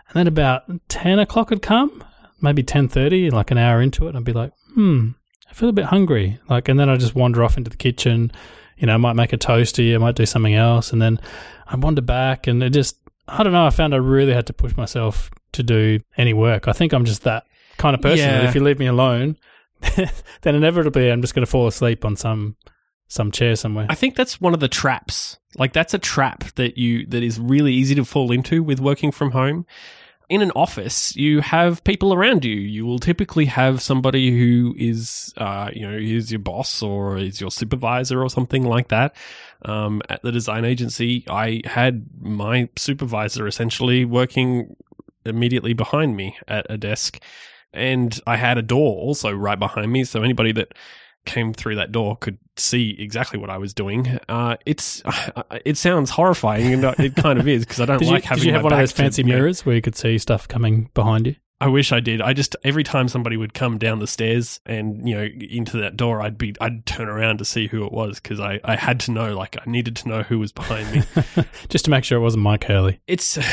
and 0.08 0.14
then 0.14 0.26
about 0.26 0.62
ten 0.88 1.18
o'clock 1.18 1.50
would 1.50 1.62
come, 1.62 2.02
maybe 2.40 2.62
ten 2.62 2.88
thirty, 2.88 3.30
like 3.30 3.50
an 3.50 3.58
hour 3.58 3.82
into 3.82 4.06
it, 4.06 4.10
and 4.10 4.18
I'd 4.18 4.24
be 4.24 4.32
like, 4.32 4.52
hmm, 4.74 5.10
I 5.50 5.54
feel 5.54 5.68
a 5.68 5.72
bit 5.72 5.86
hungry. 5.86 6.38
Like, 6.48 6.68
and 6.68 6.80
then 6.80 6.88
I 6.88 6.96
just 6.96 7.14
wander 7.14 7.44
off 7.44 7.58
into 7.58 7.70
the 7.70 7.76
kitchen. 7.76 8.32
You 8.76 8.86
know, 8.86 8.94
I 8.94 8.98
might 8.98 9.14
make 9.14 9.32
a 9.32 9.38
toasty, 9.38 9.94
I 9.94 9.98
might 9.98 10.16
do 10.16 10.26
something 10.26 10.54
else, 10.54 10.92
and 10.92 11.00
then 11.00 11.20
I 11.66 11.76
wander 11.76 12.02
back, 12.02 12.46
and 12.46 12.62
it 12.62 12.70
just, 12.70 12.98
I 13.28 13.42
don't 13.42 13.52
know. 13.52 13.66
I 13.66 13.70
found 13.70 13.94
I 13.94 13.98
really 13.98 14.32
had 14.32 14.46
to 14.46 14.52
push 14.52 14.76
myself 14.76 15.30
to 15.52 15.62
do 15.62 16.00
any 16.16 16.32
work. 16.32 16.68
I 16.68 16.72
think 16.72 16.92
I'm 16.92 17.04
just 17.04 17.22
that 17.22 17.44
kind 17.78 17.94
of 17.94 18.00
person. 18.02 18.26
that 18.28 18.42
Yeah. 18.42 18.48
if 18.48 18.54
you 18.54 18.62
leave 18.62 18.78
me 18.78 18.86
alone, 18.86 19.36
then 20.42 20.54
inevitably 20.54 21.10
I'm 21.10 21.20
just 21.20 21.34
going 21.34 21.44
to 21.44 21.50
fall 21.50 21.66
asleep 21.66 22.04
on 22.04 22.16
some 22.16 22.56
some 23.08 23.30
chair 23.30 23.54
somewhere. 23.56 23.86
I 23.90 23.94
think 23.94 24.16
that's 24.16 24.40
one 24.40 24.54
of 24.54 24.60
the 24.60 24.68
traps. 24.68 25.38
Like 25.58 25.74
that's 25.74 25.92
a 25.92 25.98
trap 25.98 26.44
that 26.54 26.78
you 26.78 27.06
that 27.06 27.22
is 27.22 27.38
really 27.38 27.74
easy 27.74 27.94
to 27.96 28.04
fall 28.06 28.32
into 28.32 28.62
with 28.62 28.80
working 28.80 29.12
from 29.12 29.32
home. 29.32 29.66
In 30.32 30.40
an 30.40 30.50
office, 30.52 31.14
you 31.14 31.42
have 31.42 31.84
people 31.84 32.14
around 32.14 32.42
you. 32.42 32.54
You 32.54 32.86
will 32.86 32.98
typically 32.98 33.44
have 33.44 33.82
somebody 33.82 34.30
who 34.30 34.74
is, 34.78 35.34
uh, 35.36 35.68
you 35.74 35.86
know, 35.86 35.94
is 35.94 36.32
your 36.32 36.38
boss 36.38 36.82
or 36.82 37.18
is 37.18 37.38
your 37.38 37.50
supervisor 37.50 38.22
or 38.22 38.30
something 38.30 38.64
like 38.64 38.88
that. 38.88 39.14
Um, 39.66 40.00
at 40.08 40.22
the 40.22 40.32
design 40.32 40.64
agency, 40.64 41.26
I 41.28 41.60
had 41.66 42.06
my 42.18 42.70
supervisor 42.76 43.46
essentially 43.46 44.06
working 44.06 44.74
immediately 45.26 45.74
behind 45.74 46.16
me 46.16 46.38
at 46.48 46.64
a 46.70 46.78
desk, 46.78 47.20
and 47.74 48.18
I 48.26 48.38
had 48.38 48.56
a 48.56 48.62
door 48.62 48.96
also 48.96 49.30
right 49.32 49.58
behind 49.58 49.92
me. 49.92 50.02
So 50.04 50.22
anybody 50.22 50.52
that 50.52 50.72
came 51.24 51.52
through 51.52 51.76
that 51.76 51.92
door 51.92 52.16
could 52.16 52.38
see 52.56 52.96
exactly 52.98 53.38
what 53.38 53.50
I 53.50 53.58
was 53.58 53.72
doing. 53.74 54.18
Uh, 54.28 54.56
it's 54.66 55.02
it 55.64 55.76
sounds 55.76 56.10
horrifying, 56.10 56.72
and 56.72 56.84
it 57.00 57.14
kind 57.16 57.38
of 57.38 57.48
is 57.48 57.64
because 57.64 57.80
I 57.80 57.86
don't 57.86 57.98
Did 57.98 58.08
like 58.08 58.24
you, 58.24 58.28
having. 58.28 58.42
did 58.42 58.46
you 58.48 58.52
have 58.54 58.64
one 58.64 58.72
of 58.72 58.78
those 58.78 58.92
fancy 58.92 59.22
mirrors 59.22 59.64
where 59.64 59.74
you 59.74 59.82
could 59.82 59.96
see 59.96 60.18
stuff 60.18 60.48
coming 60.48 60.90
behind 60.94 61.26
you? 61.26 61.36
I 61.62 61.68
wish 61.68 61.92
I 61.92 62.00
did. 62.00 62.20
I 62.20 62.32
just 62.32 62.56
every 62.64 62.82
time 62.82 63.06
somebody 63.06 63.36
would 63.36 63.54
come 63.54 63.78
down 63.78 64.00
the 64.00 64.08
stairs 64.08 64.58
and 64.66 65.08
you 65.08 65.14
know 65.14 65.22
into 65.22 65.76
that 65.76 65.96
door, 65.96 66.20
I'd 66.20 66.36
be 66.36 66.56
I'd 66.60 66.84
turn 66.86 67.08
around 67.08 67.38
to 67.38 67.44
see 67.44 67.68
who 67.68 67.86
it 67.86 67.92
was 67.92 68.18
because 68.18 68.40
I 68.40 68.58
I 68.64 68.74
had 68.74 68.98
to 69.00 69.12
know 69.12 69.36
like 69.36 69.56
I 69.56 69.70
needed 69.70 69.94
to 69.98 70.08
know 70.08 70.22
who 70.24 70.40
was 70.40 70.50
behind 70.50 70.90
me. 70.90 71.04
Just 71.68 71.84
to 71.84 71.92
make 71.92 72.02
sure 72.02 72.18
it 72.18 72.22
wasn't 72.22 72.42
Mike 72.42 72.64
Hurley. 72.64 72.98
it's 73.06 73.38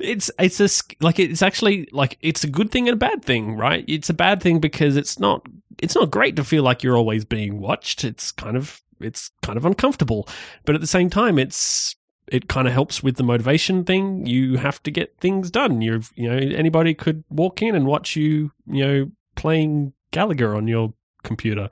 it's 0.00 0.28
it's 0.36 0.60
a 0.60 0.68
like 0.98 1.20
it's 1.20 1.42
actually 1.42 1.88
like 1.92 2.18
it's 2.20 2.42
a 2.42 2.48
good 2.48 2.72
thing 2.72 2.88
and 2.88 2.94
a 2.94 2.98
bad 2.98 3.24
thing, 3.24 3.56
right? 3.56 3.84
It's 3.86 4.10
a 4.10 4.14
bad 4.14 4.42
thing 4.42 4.58
because 4.58 4.96
it's 4.96 5.20
not 5.20 5.46
it's 5.78 5.94
not 5.94 6.10
great 6.10 6.34
to 6.36 6.44
feel 6.44 6.64
like 6.64 6.82
you're 6.82 6.96
always 6.96 7.24
being 7.24 7.60
watched. 7.60 8.02
It's 8.02 8.32
kind 8.32 8.56
of 8.56 8.82
it's 9.00 9.30
kind 9.42 9.56
of 9.56 9.64
uncomfortable, 9.64 10.28
but 10.64 10.74
at 10.74 10.80
the 10.80 10.86
same 10.86 11.10
time, 11.10 11.38
it's 11.38 11.94
it 12.28 12.48
kind 12.48 12.66
of 12.66 12.74
helps 12.74 13.02
with 13.02 13.16
the 13.16 13.22
motivation 13.22 13.84
thing. 13.84 14.26
You 14.26 14.56
have 14.56 14.82
to 14.84 14.90
get 14.90 15.16
things 15.20 15.50
done. 15.50 15.80
You're 15.80 16.00
you 16.14 16.28
know 16.28 16.36
anybody 16.36 16.94
could 16.94 17.24
walk 17.28 17.62
in 17.62 17.74
and 17.74 17.86
watch 17.86 18.16
you 18.16 18.52
you 18.66 18.86
know 18.86 19.10
playing 19.34 19.92
Galaga 20.12 20.56
on 20.56 20.66
your 20.68 20.94
computer 21.22 21.68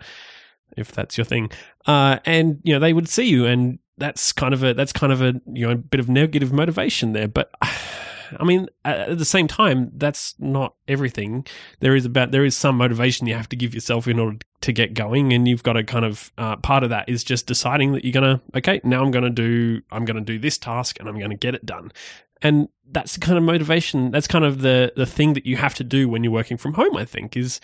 if 0.76 0.92
that's 0.92 1.16
your 1.16 1.25
thing. 1.25 1.50
Uh, 1.87 2.18
and 2.25 2.61
you 2.62 2.73
know 2.73 2.80
they 2.80 2.92
would 2.92 3.08
see 3.08 3.28
you 3.28 3.46
and 3.46 3.78
that's 3.96 4.32
kind 4.32 4.52
of 4.52 4.62
a 4.64 4.75
that's 4.75 4.92
kind 4.92 5.12
of 5.12 5.23
a 5.23 5.40
you 5.46 5.66
know 5.66 5.76
bit 5.76 6.00
of 6.00 6.08
negative 6.08 6.52
motivation 6.52 7.12
there. 7.12 7.28
But 7.28 7.52
I 8.38 8.45
mean, 8.45 8.69
at 8.85 9.19
the 9.19 9.25
same 9.25 9.49
time, 9.49 9.91
that's 9.95 10.35
not 10.38 10.75
everything. 10.88 11.47
There 11.81 11.95
is 11.95 12.05
about 12.05 12.31
there 12.31 12.45
is 12.45 12.57
some 12.57 12.76
motivation 12.76 13.26
you 13.26 13.35
have 13.35 13.49
to 13.50 13.57
give 13.57 13.75
yourself 13.75 14.09
in 14.09 14.19
order 14.19 14.38
to 14.62 14.73
get 14.73 14.95
going, 14.95 15.33
and 15.33 15.47
you've 15.47 15.62
got 15.62 15.75
to 15.75 15.85
kind 15.85 16.05
of 16.05 16.33
uh, 16.38 16.57
part 16.57 16.83
of 16.85 16.91
that 16.91 17.09
is 17.09 17.25
just 17.25 17.47
deciding 17.47 17.93
that 17.93 18.05
you're 18.05 18.12
gonna 18.12 18.41
okay 18.57 18.81
now 18.85 19.03
I'm 19.03 19.11
gonna 19.11 19.31
do 19.31 19.83
I'm 19.91 20.05
gonna 20.05 20.21
do 20.21 20.38
this 20.38 20.59
task 20.59 20.99
and 21.00 21.09
I'm 21.09 21.19
gonna 21.19 21.37
get 21.37 21.55
it 21.55 21.67
done. 21.67 21.93
And 22.43 22.69
that's 22.91 23.14
the 23.14 23.21
kind 23.21 23.38
of 23.38 23.45
motivation. 23.45 24.11
That's 24.11 24.26
kind 24.26 24.45
of 24.45 24.61
the 24.61 24.93
the 24.97 25.07
thing 25.07 25.35
that 25.35 25.47
you 25.47 25.57
have 25.57 25.75
to 25.76 25.85
do 25.85 26.09
when 26.09 26.25
you're 26.25 26.33
working 26.33 26.57
from 26.57 26.75
home. 26.75 26.97
I 26.97 27.05
think 27.05 27.37
is 27.37 27.61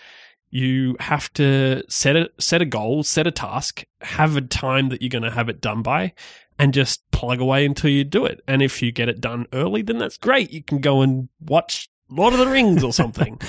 you 0.51 0.97
have 0.99 1.31
to 1.33 1.81
set 1.87 2.15
a 2.15 2.29
set 2.37 2.61
a 2.61 2.65
goal, 2.65 3.03
set 3.03 3.25
a 3.25 3.31
task, 3.31 3.85
have 4.01 4.35
a 4.35 4.41
time 4.41 4.89
that 4.89 5.01
you're 5.01 5.09
going 5.09 5.23
to 5.23 5.31
have 5.31 5.49
it 5.49 5.61
done 5.61 5.81
by, 5.81 6.13
and 6.61 6.75
just 6.75 7.09
plug 7.09 7.41
away 7.41 7.65
until 7.65 7.89
you 7.89 8.03
do 8.03 8.23
it. 8.23 8.39
And 8.47 8.61
if 8.61 8.83
you 8.83 8.91
get 8.91 9.09
it 9.09 9.19
done 9.19 9.47
early, 9.51 9.81
then 9.81 9.97
that's 9.97 10.17
great. 10.17 10.51
You 10.51 10.61
can 10.61 10.79
go 10.79 11.01
and 11.01 11.27
watch 11.39 11.89
Lord 12.07 12.33
of 12.33 12.39
the 12.39 12.45
Rings 12.45 12.83
or 12.83 12.93
something. 12.93 13.41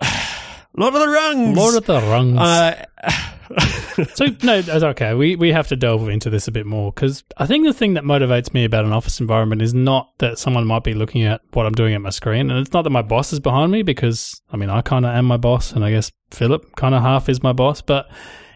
Lord 0.74 0.94
of 0.94 1.00
the 1.00 1.08
Rings. 1.08 1.56
Lord 1.56 1.74
of 1.74 1.84
the 1.84 2.00
Rings. 2.00 2.38
Uh, 2.38 2.86
so 4.14 4.26
no, 4.42 4.62
that's 4.62 4.84
okay. 4.84 5.12
We 5.12 5.36
we 5.36 5.52
have 5.52 5.68
to 5.68 5.76
delve 5.76 6.08
into 6.08 6.30
this 6.30 6.46
a 6.48 6.52
bit 6.52 6.66
more 6.66 6.92
because 6.92 7.24
I 7.36 7.46
think 7.46 7.66
the 7.66 7.74
thing 7.74 7.94
that 7.94 8.04
motivates 8.04 8.54
me 8.54 8.64
about 8.64 8.84
an 8.84 8.92
office 8.92 9.20
environment 9.20 9.60
is 9.60 9.74
not 9.74 10.12
that 10.18 10.38
someone 10.38 10.66
might 10.66 10.84
be 10.84 10.94
looking 10.94 11.24
at 11.24 11.42
what 11.52 11.66
I'm 11.66 11.74
doing 11.74 11.94
at 11.94 12.00
my 12.00 12.10
screen, 12.10 12.50
and 12.50 12.58
it's 12.60 12.72
not 12.72 12.82
that 12.82 12.90
my 12.90 13.02
boss 13.02 13.32
is 13.32 13.40
behind 13.40 13.72
me 13.72 13.82
because 13.82 14.40
I 14.50 14.56
mean 14.56 14.70
I 14.70 14.82
kind 14.82 15.04
of 15.04 15.14
am 15.14 15.24
my 15.24 15.36
boss, 15.36 15.72
and 15.72 15.84
I 15.84 15.90
guess 15.90 16.12
Philip 16.30 16.76
kind 16.76 16.94
of 16.94 17.02
half 17.02 17.28
is 17.28 17.42
my 17.42 17.52
boss, 17.52 17.82
but 17.82 18.08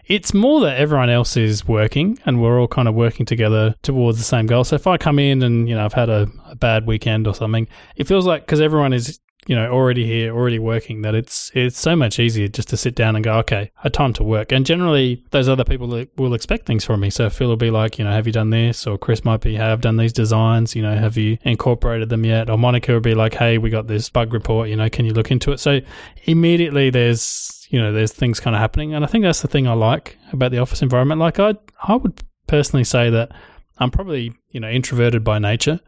it's 0.07 0.33
more 0.33 0.61
that 0.61 0.77
everyone 0.77 1.09
else 1.09 1.35
is 1.35 1.67
working 1.67 2.19
and 2.25 2.41
we're 2.41 2.59
all 2.59 2.67
kind 2.67 2.87
of 2.87 2.93
working 2.93 3.25
together 3.25 3.75
towards 3.81 4.17
the 4.17 4.23
same 4.23 4.45
goal. 4.45 4.63
So 4.63 4.75
if 4.75 4.87
I 4.87 4.97
come 4.97 5.19
in 5.19 5.41
and, 5.41 5.67
you 5.67 5.75
know, 5.75 5.83
I've 5.83 5.93
had 5.93 6.09
a, 6.09 6.27
a 6.45 6.55
bad 6.55 6.85
weekend 6.85 7.27
or 7.27 7.33
something, 7.33 7.67
it 7.95 8.07
feels 8.07 8.25
like 8.25 8.45
because 8.45 8.61
everyone 8.61 8.93
is 8.93 9.19
you 9.47 9.55
know 9.55 9.71
already 9.71 10.05
here 10.05 10.35
already 10.35 10.57
working 10.57 11.01
that 11.03 11.13
it's 11.13 11.51
it's 11.53 11.79
so 11.79 11.95
much 11.95 12.19
easier 12.19 12.47
just 12.47 12.69
to 12.69 12.77
sit 12.77 12.95
down 12.95 13.15
and 13.15 13.23
go 13.23 13.33
okay 13.37 13.71
I 13.83 13.89
time 13.89 14.13
to 14.13 14.23
work. 14.23 14.51
And 14.51 14.65
generally 14.65 15.23
those 15.31 15.47
other 15.47 15.63
people 15.63 16.05
will 16.17 16.33
expect 16.33 16.65
things 16.65 16.83
from 16.83 17.01
me. 17.01 17.09
So 17.09 17.29
Phil 17.29 17.49
will 17.49 17.55
be 17.55 17.69
like 17.69 17.99
you 17.99 18.05
know 18.05 18.11
have 18.11 18.25
you 18.25 18.33
done 18.33 18.49
this? 18.49 18.87
Or 18.87 18.97
Chris 18.97 19.23
might 19.23 19.41
be 19.41 19.55
hey 19.55 19.63
I've 19.63 19.81
done 19.81 19.97
these 19.97 20.13
designs 20.13 20.75
you 20.75 20.81
know 20.81 20.95
have 20.95 21.17
you 21.17 21.37
incorporated 21.43 22.09
them 22.09 22.25
yet? 22.25 22.49
Or 22.49 22.57
Monica 22.57 22.93
will 22.93 22.99
be 22.99 23.15
like 23.15 23.35
hey 23.35 23.57
we 23.57 23.69
got 23.69 23.87
this 23.87 24.09
bug 24.09 24.33
report 24.33 24.69
you 24.69 24.75
know 24.75 24.89
can 24.89 25.05
you 25.05 25.13
look 25.13 25.31
into 25.31 25.51
it? 25.51 25.59
So 25.59 25.81
immediately 26.23 26.89
there's 26.89 27.67
you 27.69 27.79
know 27.79 27.91
there's 27.91 28.11
things 28.11 28.39
kind 28.39 28.55
of 28.55 28.59
happening. 28.59 28.93
And 28.93 29.03
I 29.03 29.07
think 29.07 29.23
that's 29.23 29.41
the 29.41 29.47
thing 29.47 29.67
I 29.67 29.73
like 29.73 30.17
about 30.31 30.51
the 30.51 30.59
office 30.59 30.81
environment. 30.81 31.19
Like 31.19 31.39
I 31.39 31.55
I 31.83 31.95
would 31.95 32.23
personally 32.47 32.83
say 32.83 33.09
that 33.11 33.31
I'm 33.77 33.91
probably 33.91 34.33
you 34.49 34.59
know 34.59 34.69
introverted 34.69 35.23
by 35.23 35.39
nature 35.39 35.79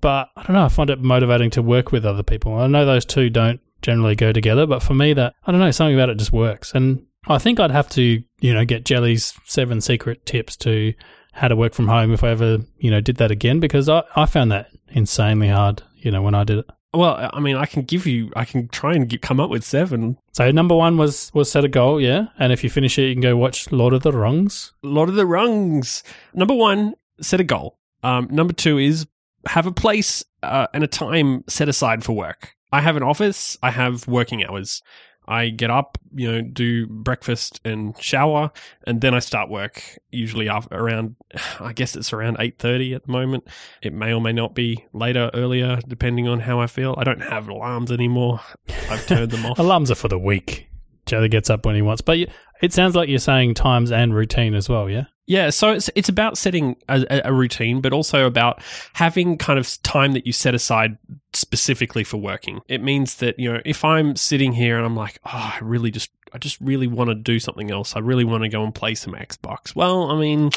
but 0.00 0.30
I 0.36 0.42
don't 0.42 0.54
know. 0.54 0.64
I 0.64 0.68
find 0.68 0.90
it 0.90 1.00
motivating 1.00 1.50
to 1.50 1.62
work 1.62 1.92
with 1.92 2.04
other 2.04 2.22
people. 2.22 2.54
I 2.54 2.66
know 2.66 2.84
those 2.84 3.04
two 3.04 3.30
don't 3.30 3.60
generally 3.82 4.14
go 4.14 4.32
together, 4.32 4.66
but 4.66 4.82
for 4.82 4.94
me, 4.94 5.12
that 5.14 5.34
I 5.46 5.52
don't 5.52 5.60
know, 5.60 5.70
something 5.70 5.94
about 5.94 6.10
it 6.10 6.18
just 6.18 6.32
works. 6.32 6.72
And 6.74 7.06
I 7.28 7.38
think 7.38 7.60
I'd 7.60 7.70
have 7.70 7.88
to, 7.90 8.22
you 8.40 8.54
know, 8.54 8.64
get 8.64 8.84
Jelly's 8.84 9.34
seven 9.44 9.80
secret 9.80 10.24
tips 10.26 10.56
to 10.58 10.94
how 11.32 11.48
to 11.48 11.56
work 11.56 11.74
from 11.74 11.88
home 11.88 12.12
if 12.12 12.24
I 12.24 12.30
ever, 12.30 12.58
you 12.78 12.90
know, 12.90 13.00
did 13.00 13.16
that 13.16 13.30
again 13.30 13.60
because 13.60 13.88
I, 13.88 14.02
I 14.16 14.26
found 14.26 14.50
that 14.52 14.70
insanely 14.88 15.48
hard, 15.48 15.82
you 15.96 16.10
know, 16.10 16.22
when 16.22 16.34
I 16.34 16.44
did 16.44 16.58
it. 16.58 16.66
Well, 16.92 17.30
I 17.32 17.38
mean, 17.38 17.54
I 17.54 17.66
can 17.66 17.82
give 17.82 18.04
you, 18.04 18.32
I 18.34 18.44
can 18.44 18.66
try 18.66 18.94
and 18.94 19.08
get, 19.08 19.22
come 19.22 19.38
up 19.38 19.48
with 19.48 19.62
seven. 19.62 20.18
So 20.32 20.50
number 20.50 20.74
one 20.74 20.96
was 20.96 21.30
was 21.32 21.48
set 21.48 21.64
a 21.64 21.68
goal, 21.68 22.00
yeah, 22.00 22.26
and 22.36 22.52
if 22.52 22.64
you 22.64 22.70
finish 22.70 22.98
it, 22.98 23.06
you 23.06 23.14
can 23.14 23.22
go 23.22 23.36
watch 23.36 23.70
Lord 23.70 23.94
of 23.94 24.02
the 24.02 24.10
Rungs. 24.10 24.72
Lord 24.82 25.08
of 25.08 25.14
the 25.14 25.26
Rungs. 25.26 26.02
Number 26.34 26.54
one, 26.54 26.94
set 27.20 27.38
a 27.38 27.44
goal. 27.44 27.78
Um, 28.02 28.26
number 28.30 28.52
two 28.52 28.78
is 28.78 29.06
have 29.46 29.66
a 29.66 29.72
place 29.72 30.24
uh, 30.42 30.66
and 30.74 30.84
a 30.84 30.88
time 30.88 31.44
set 31.48 31.68
aside 31.68 32.04
for 32.04 32.12
work. 32.12 32.54
I 32.72 32.80
have 32.80 32.96
an 32.96 33.02
office, 33.02 33.58
I 33.62 33.70
have 33.70 34.06
working 34.06 34.44
hours. 34.44 34.82
I 35.28 35.50
get 35.50 35.70
up, 35.70 35.96
you 36.12 36.30
know, 36.30 36.40
do 36.42 36.88
breakfast 36.88 37.60
and 37.64 37.96
shower, 38.02 38.50
and 38.84 39.00
then 39.00 39.14
I 39.14 39.20
start 39.20 39.48
work. 39.48 39.80
Usually 40.10 40.48
around, 40.48 41.14
I 41.60 41.72
guess 41.72 41.94
it's 41.94 42.12
around 42.12 42.38
eight 42.40 42.58
thirty 42.58 42.94
at 42.94 43.04
the 43.04 43.12
moment. 43.12 43.46
It 43.80 43.92
may 43.92 44.12
or 44.12 44.20
may 44.20 44.32
not 44.32 44.54
be 44.54 44.84
later, 44.92 45.30
earlier, 45.32 45.78
depending 45.86 46.26
on 46.26 46.40
how 46.40 46.58
I 46.58 46.66
feel. 46.66 46.96
I 46.98 47.04
don't 47.04 47.22
have 47.22 47.48
alarms 47.48 47.92
anymore. 47.92 48.40
I've 48.88 49.06
turned 49.06 49.30
them 49.30 49.46
off. 49.46 49.58
alarms 49.58 49.90
are 49.92 49.96
for 49.96 50.08
the 50.08 50.18
week. 50.18 50.68
Joe 51.06 51.26
gets 51.28 51.48
up 51.48 51.64
when 51.64 51.76
he 51.76 51.82
wants, 51.82 52.02
but 52.02 52.18
it 52.60 52.72
sounds 52.72 52.96
like 52.96 53.08
you're 53.08 53.18
saying 53.20 53.54
times 53.54 53.92
and 53.92 54.14
routine 54.14 54.54
as 54.54 54.68
well. 54.68 54.90
Yeah. 54.90 55.04
Yeah, 55.30 55.50
so 55.50 55.70
it's 55.70 55.88
it's 55.94 56.08
about 56.08 56.36
setting 56.36 56.74
a, 56.88 57.20
a, 57.24 57.32
routine, 57.32 57.80
but 57.80 57.92
also 57.92 58.26
about 58.26 58.60
having 58.94 59.38
kind 59.38 59.60
of 59.60 59.80
time 59.84 60.12
that 60.14 60.26
you 60.26 60.32
set 60.32 60.56
aside 60.56 60.98
specifically 61.34 62.02
for 62.02 62.16
working. 62.16 62.62
It 62.66 62.82
means 62.82 63.14
that 63.18 63.38
you 63.38 63.52
know 63.52 63.60
if 63.64 63.84
I'm 63.84 64.16
sitting 64.16 64.54
here 64.54 64.76
and 64.76 64.84
I'm 64.84 64.96
like, 64.96 65.20
oh, 65.24 65.54
I 65.54 65.58
really 65.62 65.92
just 65.92 66.10
I 66.32 66.38
just 66.38 66.60
really 66.60 66.88
want 66.88 67.10
to 67.10 67.14
do 67.14 67.38
something 67.38 67.70
else. 67.70 67.94
I 67.94 68.00
really 68.00 68.24
want 68.24 68.42
to 68.42 68.48
go 68.48 68.64
and 68.64 68.74
play 68.74 68.96
some 68.96 69.12
Xbox. 69.12 69.72
Well, 69.76 70.10
I 70.10 70.18
mean, 70.18 70.50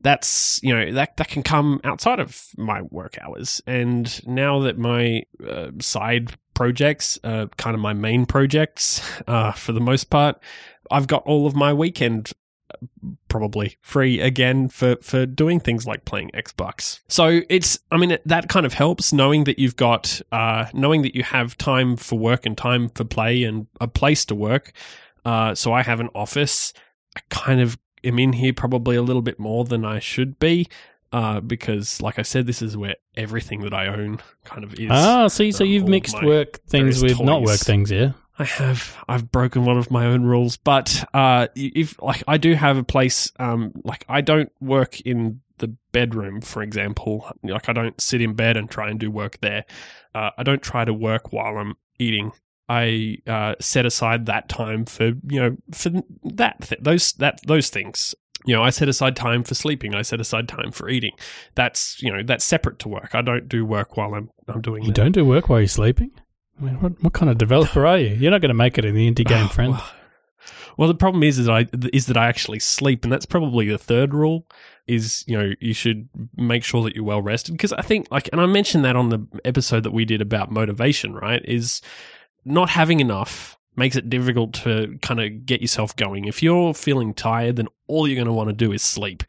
that's 0.00 0.58
you 0.60 0.74
know 0.74 0.92
that 0.94 1.16
that 1.16 1.28
can 1.28 1.44
come 1.44 1.80
outside 1.84 2.18
of 2.18 2.48
my 2.56 2.82
work 2.82 3.16
hours. 3.22 3.62
And 3.64 4.26
now 4.26 4.58
that 4.58 4.76
my 4.76 5.22
uh, 5.48 5.70
side 5.78 6.32
projects, 6.52 7.16
uh, 7.22 7.46
kind 7.58 7.76
of 7.76 7.80
my 7.80 7.92
main 7.92 8.26
projects, 8.26 9.08
uh, 9.28 9.52
for 9.52 9.70
the 9.70 9.80
most 9.80 10.10
part, 10.10 10.42
I've 10.90 11.06
got 11.06 11.22
all 11.26 11.46
of 11.46 11.54
my 11.54 11.72
weekend 11.72 12.32
probably 13.28 13.76
free 13.80 14.20
again 14.20 14.68
for 14.68 14.96
for 15.02 15.26
doing 15.26 15.60
things 15.60 15.86
like 15.86 16.04
playing 16.04 16.30
Xbox. 16.34 17.00
So 17.08 17.40
it's 17.48 17.78
I 17.90 17.96
mean 17.96 18.18
that 18.24 18.48
kind 18.48 18.66
of 18.66 18.74
helps 18.74 19.12
knowing 19.12 19.44
that 19.44 19.58
you've 19.58 19.76
got 19.76 20.20
uh, 20.32 20.66
knowing 20.72 21.02
that 21.02 21.14
you 21.14 21.22
have 21.22 21.56
time 21.58 21.96
for 21.96 22.18
work 22.18 22.46
and 22.46 22.56
time 22.56 22.88
for 22.90 23.04
play 23.04 23.44
and 23.44 23.66
a 23.80 23.88
place 23.88 24.24
to 24.26 24.34
work. 24.34 24.72
Uh, 25.24 25.54
so 25.54 25.72
I 25.72 25.82
have 25.82 26.00
an 26.00 26.08
office. 26.14 26.72
I 27.16 27.20
kind 27.30 27.60
of 27.60 27.78
am 28.04 28.18
in 28.18 28.32
here 28.34 28.52
probably 28.52 28.96
a 28.96 29.02
little 29.02 29.22
bit 29.22 29.38
more 29.38 29.64
than 29.64 29.84
I 29.84 29.98
should 29.98 30.38
be. 30.38 30.68
Uh, 31.10 31.40
because, 31.40 32.02
like 32.02 32.18
I 32.18 32.22
said, 32.22 32.46
this 32.46 32.60
is 32.60 32.76
where 32.76 32.96
everything 33.16 33.62
that 33.62 33.72
I 33.72 33.86
own 33.86 34.20
kind 34.44 34.62
of 34.62 34.74
is. 34.74 34.90
Ah, 34.90 35.28
see, 35.28 35.52
so 35.52 35.64
you've 35.64 35.88
mixed 35.88 36.22
work 36.22 36.62
things 36.66 37.02
with 37.02 37.16
toys. 37.16 37.26
not 37.26 37.40
work 37.40 37.60
things, 37.60 37.90
yeah. 37.90 38.12
I 38.38 38.44
have 38.44 38.96
I've 39.08 39.30
broken 39.32 39.64
one 39.64 39.78
of 39.78 39.90
my 39.90 40.06
own 40.06 40.22
rules, 40.22 40.56
but 40.56 41.04
uh, 41.12 41.48
if 41.56 42.00
like 42.00 42.22
I 42.28 42.36
do 42.36 42.54
have 42.54 42.76
a 42.76 42.84
place, 42.84 43.32
um, 43.38 43.72
like 43.84 44.04
I 44.08 44.20
don't 44.20 44.52
work 44.60 45.00
in 45.00 45.40
the 45.58 45.76
bedroom, 45.92 46.40
for 46.40 46.62
example. 46.62 47.30
Like 47.42 47.68
I 47.68 47.72
don't 47.72 48.00
sit 48.00 48.20
in 48.20 48.34
bed 48.34 48.56
and 48.56 48.70
try 48.70 48.90
and 48.90 48.98
do 48.98 49.10
work 49.10 49.40
there. 49.40 49.64
Uh, 50.14 50.30
I 50.38 50.44
don't 50.44 50.62
try 50.62 50.84
to 50.84 50.94
work 50.94 51.32
while 51.32 51.58
I'm 51.58 51.74
eating. 51.98 52.32
I 52.68 53.18
uh, 53.26 53.54
set 53.60 53.86
aside 53.86 54.26
that 54.26 54.48
time 54.48 54.84
for 54.84 55.06
you 55.28 55.40
know 55.40 55.56
for 55.72 55.90
that 56.22 56.60
th- 56.60 56.80
those 56.80 57.12
that 57.14 57.40
those 57.46 57.70
things. 57.70 58.14
You 58.44 58.54
know, 58.54 58.62
I 58.62 58.70
set 58.70 58.88
aside 58.88 59.16
time 59.16 59.42
for 59.42 59.54
sleeping. 59.54 59.96
I 59.96 60.02
set 60.02 60.20
aside 60.20 60.48
time 60.48 60.70
for 60.70 60.88
eating. 60.88 61.12
That's 61.56 62.00
you 62.00 62.12
know 62.12 62.22
that's 62.22 62.44
separate 62.44 62.78
to 62.80 62.88
work. 62.88 63.14
I 63.14 63.22
don't 63.22 63.48
do 63.48 63.64
work 63.66 63.96
while 63.96 64.14
I'm 64.14 64.30
I'm 64.46 64.60
doing. 64.60 64.84
You 64.84 64.88
that. 64.88 64.94
don't 64.94 65.12
do 65.12 65.24
work 65.24 65.48
while 65.48 65.58
you're 65.58 65.68
sleeping. 65.68 66.12
I 66.60 66.64
mean, 66.64 66.74
what, 66.80 67.02
what 67.02 67.12
kind 67.12 67.30
of 67.30 67.38
developer 67.38 67.86
are 67.86 67.98
you? 67.98 68.08
You're 68.08 68.30
not 68.30 68.40
going 68.40 68.48
to 68.48 68.54
make 68.54 68.78
it 68.78 68.84
in 68.84 68.94
the 68.94 69.10
indie 69.10 69.26
game, 69.26 69.46
oh, 69.46 69.48
friend. 69.48 69.72
Well, 69.72 69.90
well, 70.76 70.88
the 70.88 70.94
problem 70.94 71.24
is 71.24 71.44
that 71.44 71.52
I 71.52 71.66
is 71.92 72.06
that 72.06 72.16
I 72.16 72.28
actually 72.28 72.60
sleep, 72.60 73.02
and 73.02 73.12
that's 73.12 73.26
probably 73.26 73.68
the 73.68 73.78
third 73.78 74.14
rule. 74.14 74.46
Is 74.86 75.24
you 75.26 75.36
know 75.36 75.52
you 75.60 75.74
should 75.74 76.08
make 76.36 76.64
sure 76.64 76.82
that 76.84 76.94
you're 76.94 77.04
well 77.04 77.20
rested 77.20 77.52
because 77.52 77.72
I 77.72 77.82
think 77.82 78.06
like, 78.10 78.28
and 78.32 78.40
I 78.40 78.46
mentioned 78.46 78.84
that 78.84 78.96
on 78.96 79.08
the 79.10 79.26
episode 79.44 79.82
that 79.82 79.90
we 79.90 80.04
did 80.04 80.22
about 80.22 80.52
motivation. 80.52 81.14
Right, 81.14 81.44
is 81.44 81.82
not 82.44 82.70
having 82.70 83.00
enough 83.00 83.58
makes 83.74 83.96
it 83.96 84.08
difficult 84.10 84.52
to 84.52 84.98
kind 85.02 85.20
of 85.20 85.46
get 85.46 85.60
yourself 85.60 85.94
going. 85.96 86.24
If 86.26 86.42
you're 86.42 86.74
feeling 86.74 87.12
tired, 87.14 87.56
then 87.56 87.68
all 87.86 88.06
you're 88.06 88.16
going 88.16 88.26
to 88.26 88.32
want 88.32 88.48
to 88.48 88.54
do 88.54 88.72
is 88.72 88.82
sleep. 88.82 89.22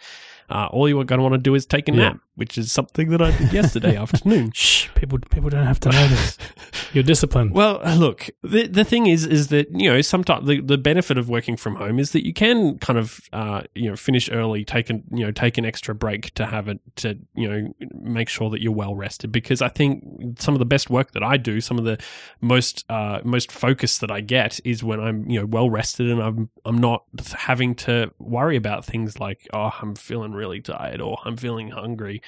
Uh, 0.49 0.67
all 0.71 0.89
you're 0.89 1.03
going 1.03 1.19
to 1.19 1.23
want 1.23 1.33
to 1.33 1.39
do 1.39 1.53
is 1.55 1.65
take 1.65 1.87
a 1.87 1.91
nap. 1.91 2.19
Which 2.39 2.57
is 2.57 2.71
something 2.71 3.09
that 3.09 3.21
I 3.21 3.37
did 3.37 3.51
yesterday 3.51 3.97
afternoon. 4.05 4.51
Shh, 4.53 4.87
people 4.95 5.19
people 5.19 5.49
don't 5.49 5.65
have 5.65 5.79
to 5.81 5.89
know 5.89 6.07
this. 6.07 6.37
You're 6.93 7.03
disciplined. 7.03 7.51
Well, 7.51 7.81
look, 7.97 8.29
the 8.41 8.65
the 8.67 8.85
thing 8.85 9.07
is 9.07 9.25
is 9.25 9.49
that 9.49 9.67
you 9.71 9.91
know 9.91 9.99
sometimes 9.99 10.47
the, 10.47 10.61
the 10.61 10.77
benefit 10.77 11.17
of 11.17 11.27
working 11.27 11.57
from 11.57 11.75
home 11.75 11.99
is 11.99 12.11
that 12.13 12.25
you 12.25 12.33
can 12.33 12.79
kind 12.79 12.97
of 12.97 13.19
uh, 13.33 13.63
you 13.75 13.89
know 13.89 13.97
finish 13.97 14.31
early, 14.31 14.63
take 14.63 14.89
an 14.89 15.03
you 15.11 15.25
know 15.25 15.31
take 15.31 15.57
an 15.57 15.65
extra 15.65 15.93
break 15.93 16.33
to 16.35 16.45
have 16.45 16.69
it 16.69 16.79
to 16.95 17.19
you 17.35 17.47
know 17.47 17.73
make 18.01 18.29
sure 18.29 18.49
that 18.49 18.61
you're 18.61 18.71
well 18.71 18.95
rested. 18.95 19.31
Because 19.33 19.61
I 19.61 19.67
think 19.67 20.39
some 20.39 20.55
of 20.55 20.59
the 20.59 20.65
best 20.65 20.89
work 20.89 21.11
that 21.11 21.23
I 21.23 21.35
do, 21.35 21.59
some 21.59 21.77
of 21.77 21.83
the 21.83 21.99
most 22.39 22.85
uh, 22.89 23.19
most 23.25 23.51
focus 23.51 23.97
that 23.97 24.11
I 24.11 24.21
get 24.21 24.61
is 24.63 24.81
when 24.81 25.01
I'm 25.01 25.29
you 25.29 25.41
know 25.41 25.45
well 25.45 25.69
rested 25.69 26.09
and 26.09 26.21
I'm 26.21 26.49
I'm 26.63 26.77
not 26.77 27.03
having 27.35 27.75
to 27.75 28.11
worry 28.17 28.55
about 28.55 28.85
things 28.85 29.19
like 29.19 29.45
oh 29.53 29.71
I'm 29.81 29.95
feeling 29.95 30.31
really 30.31 30.61
tired 30.61 31.01
or 31.01 31.17
I'm 31.25 31.35
feeling 31.35 31.71
hungry. 31.71 32.21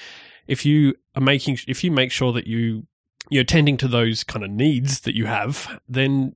If 0.48 0.66
you 0.66 0.96
are 1.16 1.22
making, 1.22 1.60
if 1.68 1.84
you 1.84 1.92
make 1.92 2.12
sure 2.12 2.34
that 2.34 2.48
you 2.48 2.88
you're 3.30 3.44
tending 3.44 3.78
to 3.78 3.88
those 3.88 4.24
kind 4.24 4.44
of 4.44 4.52
needs 4.52 5.02
that 5.02 5.16
you 5.16 5.26
have, 5.26 5.80
then 5.88 6.36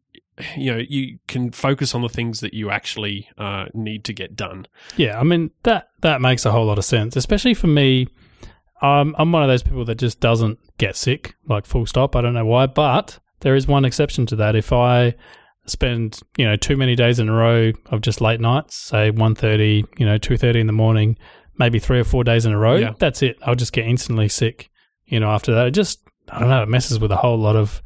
you 0.55 0.72
know 0.72 0.77
you 0.77 1.19
can 1.27 1.51
focus 1.51 1.95
on 1.95 2.01
the 2.01 2.10
things 2.10 2.39
that 2.41 2.53
you 2.53 2.69
actually 2.69 3.29
uh, 3.38 3.65
need 3.74 4.03
to 4.05 4.13
get 4.13 4.36
done. 4.36 4.67
Yeah, 4.98 5.19
I 5.19 5.24
mean 5.24 5.51
that 5.63 5.88
that 6.01 6.22
makes 6.22 6.45
a 6.45 6.51
whole 6.51 6.65
lot 6.65 6.77
of 6.77 6.86
sense, 6.86 7.15
especially 7.15 7.53
for 7.53 7.67
me. 7.67 8.07
I'm 8.81 9.31
one 9.31 9.41
of 9.41 9.48
those 9.50 9.63
people 9.63 9.86
that 9.86 9.95
just 9.95 10.19
doesn't 10.19 10.60
get 10.77 10.95
sick, 10.95 11.36
like 11.48 11.65
full 11.65 11.88
stop. 11.88 12.15
I 12.15 12.22
don't 12.22 12.34
know 12.36 12.45
why, 12.45 12.67
but 12.67 13.17
there 13.39 13.55
is 13.55 13.67
one 13.67 13.86
exception 13.86 14.25
to 14.27 14.36
that. 14.36 14.55
If 14.55 14.72
I 14.72 15.15
spend 15.65 16.19
you 16.38 16.45
know 16.45 16.55
too 16.55 16.77
many 16.77 16.95
days 16.95 17.17
in 17.17 17.29
a 17.29 17.34
row 17.34 17.72
of 17.88 18.01
just 18.01 18.22
late 18.22 18.39
nights, 18.39 18.75
say 18.75 19.12
1.30, 19.12 19.86
you 19.98 20.05
know 20.05 20.19
2.30 20.19 20.60
in 20.60 20.67
the 20.67 20.74
morning, 20.74 21.17
maybe 21.57 21.79
three 21.79 22.00
or 22.00 22.03
four 22.03 22.24
days 22.24 22.45
in 22.45 22.51
a 22.53 22.57
row, 22.57 22.75
Yeah. 22.75 22.93
that's 23.00 23.21
it. 23.21 23.38
I'll 23.45 23.55
just 23.55 23.74
get 23.74 23.85
instantly 23.88 24.27
sick. 24.29 24.69
You 25.05 25.19
know, 25.19 25.29
after 25.29 25.53
that, 25.53 25.67
it 25.67 25.71
just 25.71 26.01
I 26.29 26.39
don't 26.39 26.50
know, 26.50 26.63
it 26.63 26.69
messes 26.69 27.00
with 27.00 27.12
a 27.12 27.17
whole 27.17 27.38
lot 27.38 27.55
of 27.55 27.81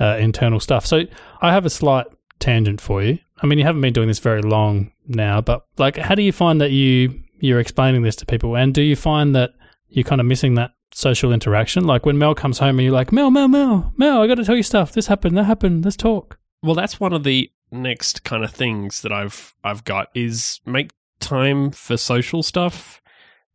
uh, 0.00 0.16
internal 0.18 0.58
stuff. 0.60 0.84
So 0.84 1.02
I 1.40 1.52
have 1.52 1.64
a 1.64 1.70
slight 1.70 2.06
tangent 2.40 2.80
for 2.80 3.02
you. 3.02 3.18
I 3.42 3.46
mean, 3.46 3.58
you 3.58 3.64
haven't 3.64 3.80
been 3.82 3.92
doing 3.92 4.08
this 4.08 4.18
very 4.18 4.42
long 4.42 4.90
now, 5.06 5.40
but 5.40 5.64
like, 5.78 5.96
how 5.96 6.14
do 6.14 6.22
you 6.22 6.32
find 6.32 6.60
that 6.60 6.70
you 6.72 7.20
you're 7.38 7.60
explaining 7.60 8.02
this 8.02 8.16
to 8.16 8.26
people, 8.26 8.56
and 8.56 8.74
do 8.74 8.82
you 8.82 8.96
find 8.96 9.34
that 9.36 9.50
you're 9.88 10.04
kind 10.04 10.20
of 10.20 10.26
missing 10.26 10.54
that 10.54 10.72
social 10.92 11.32
interaction? 11.32 11.84
Like 11.84 12.04
when 12.06 12.18
Mel 12.18 12.34
comes 12.34 12.58
home 12.58 12.78
and 12.78 12.84
you're 12.84 12.92
like, 12.94 13.12
Mel, 13.12 13.30
Mel, 13.30 13.46
Mel, 13.48 13.92
Mel, 13.96 14.22
I 14.22 14.26
got 14.26 14.36
to 14.36 14.44
tell 14.44 14.56
you 14.56 14.62
stuff. 14.62 14.92
This 14.92 15.06
happened. 15.06 15.36
That 15.36 15.44
happened. 15.44 15.84
Let's 15.84 15.96
talk. 15.96 16.38
Well, 16.62 16.74
that's 16.74 16.98
one 16.98 17.12
of 17.12 17.22
the 17.24 17.50
next 17.70 18.24
kind 18.24 18.42
of 18.42 18.50
things 18.52 19.02
that 19.02 19.12
I've 19.12 19.54
I've 19.62 19.84
got 19.84 20.08
is 20.14 20.60
make 20.66 20.90
time 21.20 21.70
for 21.70 21.96
social 21.96 22.42
stuff, 22.42 23.00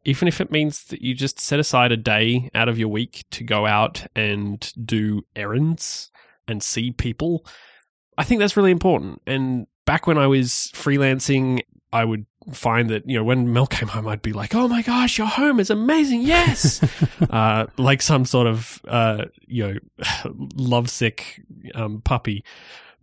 even 0.03 0.27
if 0.27 0.41
it 0.41 0.51
means 0.51 0.85
that 0.85 1.01
you 1.01 1.13
just 1.13 1.39
set 1.39 1.59
aside 1.59 1.91
a 1.91 1.97
day 1.97 2.49
out 2.53 2.69
of 2.69 2.79
your 2.79 2.87
week 2.87 3.25
to 3.31 3.43
go 3.43 3.65
out 3.65 4.05
and 4.15 4.73
do 4.85 5.23
errands 5.35 6.11
and 6.47 6.63
see 6.63 6.91
people. 6.91 7.45
I 8.17 8.23
think 8.23 8.39
that's 8.39 8.57
really 8.57 8.71
important. 8.71 9.21
And 9.27 9.67
back 9.85 10.07
when 10.07 10.17
I 10.17 10.27
was 10.27 10.71
freelancing, 10.73 11.61
I 11.93 12.05
would 12.05 12.25
find 12.51 12.89
that 12.89 13.07
you 13.07 13.17
know 13.17 13.23
when 13.23 13.53
Mel 13.53 13.67
came 13.67 13.89
home, 13.89 14.07
I'd 14.07 14.21
be 14.21 14.33
like, 14.33 14.55
"Oh 14.55 14.67
my 14.67 14.81
gosh, 14.81 15.17
your 15.17 15.27
home 15.27 15.59
is 15.59 15.69
amazing! 15.69 16.21
Yes," 16.21 16.83
uh, 17.29 17.67
like 17.77 18.01
some 18.01 18.25
sort 18.25 18.47
of 18.47 18.81
uh, 18.87 19.25
you 19.47 19.67
know 19.67 19.79
lovesick 20.55 21.41
um, 21.75 22.01
puppy 22.01 22.43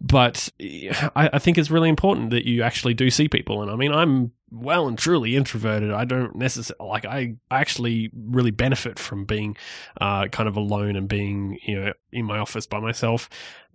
but 0.00 0.48
I, 0.60 1.30
I 1.32 1.38
think 1.38 1.58
it's 1.58 1.70
really 1.70 1.88
important 1.88 2.30
that 2.30 2.46
you 2.46 2.62
actually 2.62 2.94
do 2.94 3.10
see 3.10 3.28
people. 3.28 3.62
And 3.62 3.70
I 3.70 3.76
mean, 3.76 3.92
I'm 3.92 4.32
well 4.50 4.88
and 4.88 4.98
truly 4.98 5.36
introverted. 5.36 5.90
I 5.90 6.04
don't 6.04 6.36
necessarily 6.36 6.88
like. 6.88 7.04
I 7.04 7.36
actually 7.50 8.10
really 8.14 8.50
benefit 8.50 8.98
from 8.98 9.24
being 9.24 9.56
uh, 10.00 10.28
kind 10.28 10.48
of 10.48 10.56
alone 10.56 10.96
and 10.96 11.08
being 11.08 11.58
you 11.66 11.80
know 11.80 11.92
in 12.12 12.24
my 12.24 12.38
office 12.38 12.66
by 12.66 12.80
myself. 12.80 13.28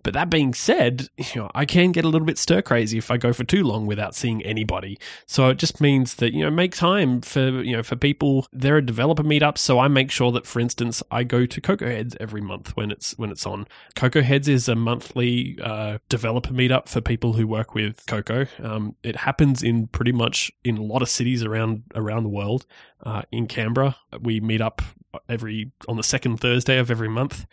But 0.04 0.12
that 0.12 0.30
being 0.30 0.54
said, 0.54 1.08
you 1.16 1.40
know, 1.40 1.50
I 1.54 1.64
can 1.64 1.90
get 1.90 2.04
a 2.04 2.08
little 2.08 2.26
bit 2.26 2.38
stir 2.38 2.62
crazy 2.62 2.98
if 2.98 3.10
I 3.10 3.16
go 3.16 3.32
for 3.32 3.42
too 3.42 3.64
long 3.64 3.86
without 3.86 4.14
seeing 4.14 4.42
anybody. 4.44 4.98
So 5.26 5.48
it 5.48 5.58
just 5.58 5.80
means 5.80 6.14
that 6.16 6.32
you 6.32 6.44
know 6.44 6.50
make 6.50 6.76
time 6.76 7.22
for 7.22 7.62
you 7.62 7.76
know 7.76 7.82
for 7.82 7.96
people. 7.96 8.46
There 8.52 8.76
are 8.76 8.80
developer 8.80 9.24
meetups, 9.24 9.58
so 9.58 9.80
I 9.80 9.88
make 9.88 10.10
sure 10.10 10.30
that, 10.32 10.46
for 10.46 10.60
instance, 10.60 11.02
I 11.10 11.24
go 11.24 11.46
to 11.46 11.60
Cocoa 11.60 11.86
Heads 11.86 12.16
every 12.20 12.42
month 12.42 12.76
when 12.76 12.90
it's 12.90 13.18
when 13.18 13.30
it's 13.30 13.46
on. 13.46 13.66
Cocoa 13.96 14.22
Heads 14.22 14.46
is 14.46 14.68
a 14.68 14.74
monthly 14.74 15.58
uh, 15.62 15.98
developer 16.08 16.52
meetup 16.52 16.86
for 16.86 17.00
people 17.00 17.32
who 17.32 17.48
work 17.48 17.74
with 17.74 18.04
Cocoa. 18.06 18.46
Um, 18.62 18.96
it 19.02 19.16
happens 19.16 19.62
in 19.62 19.86
pretty 19.88 20.12
much 20.12 20.52
in 20.62 20.76
a 20.76 20.82
lot 20.82 21.00
of 21.00 21.08
cities 21.08 21.42
around 21.42 21.84
around 21.94 22.24
the 22.24 22.28
world. 22.28 22.66
Uh, 23.04 23.22
in 23.30 23.46
Canberra, 23.46 23.96
we 24.20 24.40
meet 24.40 24.60
up 24.60 24.82
every 25.28 25.70
on 25.88 25.96
the 25.96 26.02
second 26.02 26.38
Thursday 26.38 26.78
of 26.78 26.90
every 26.90 27.08
month, 27.08 27.46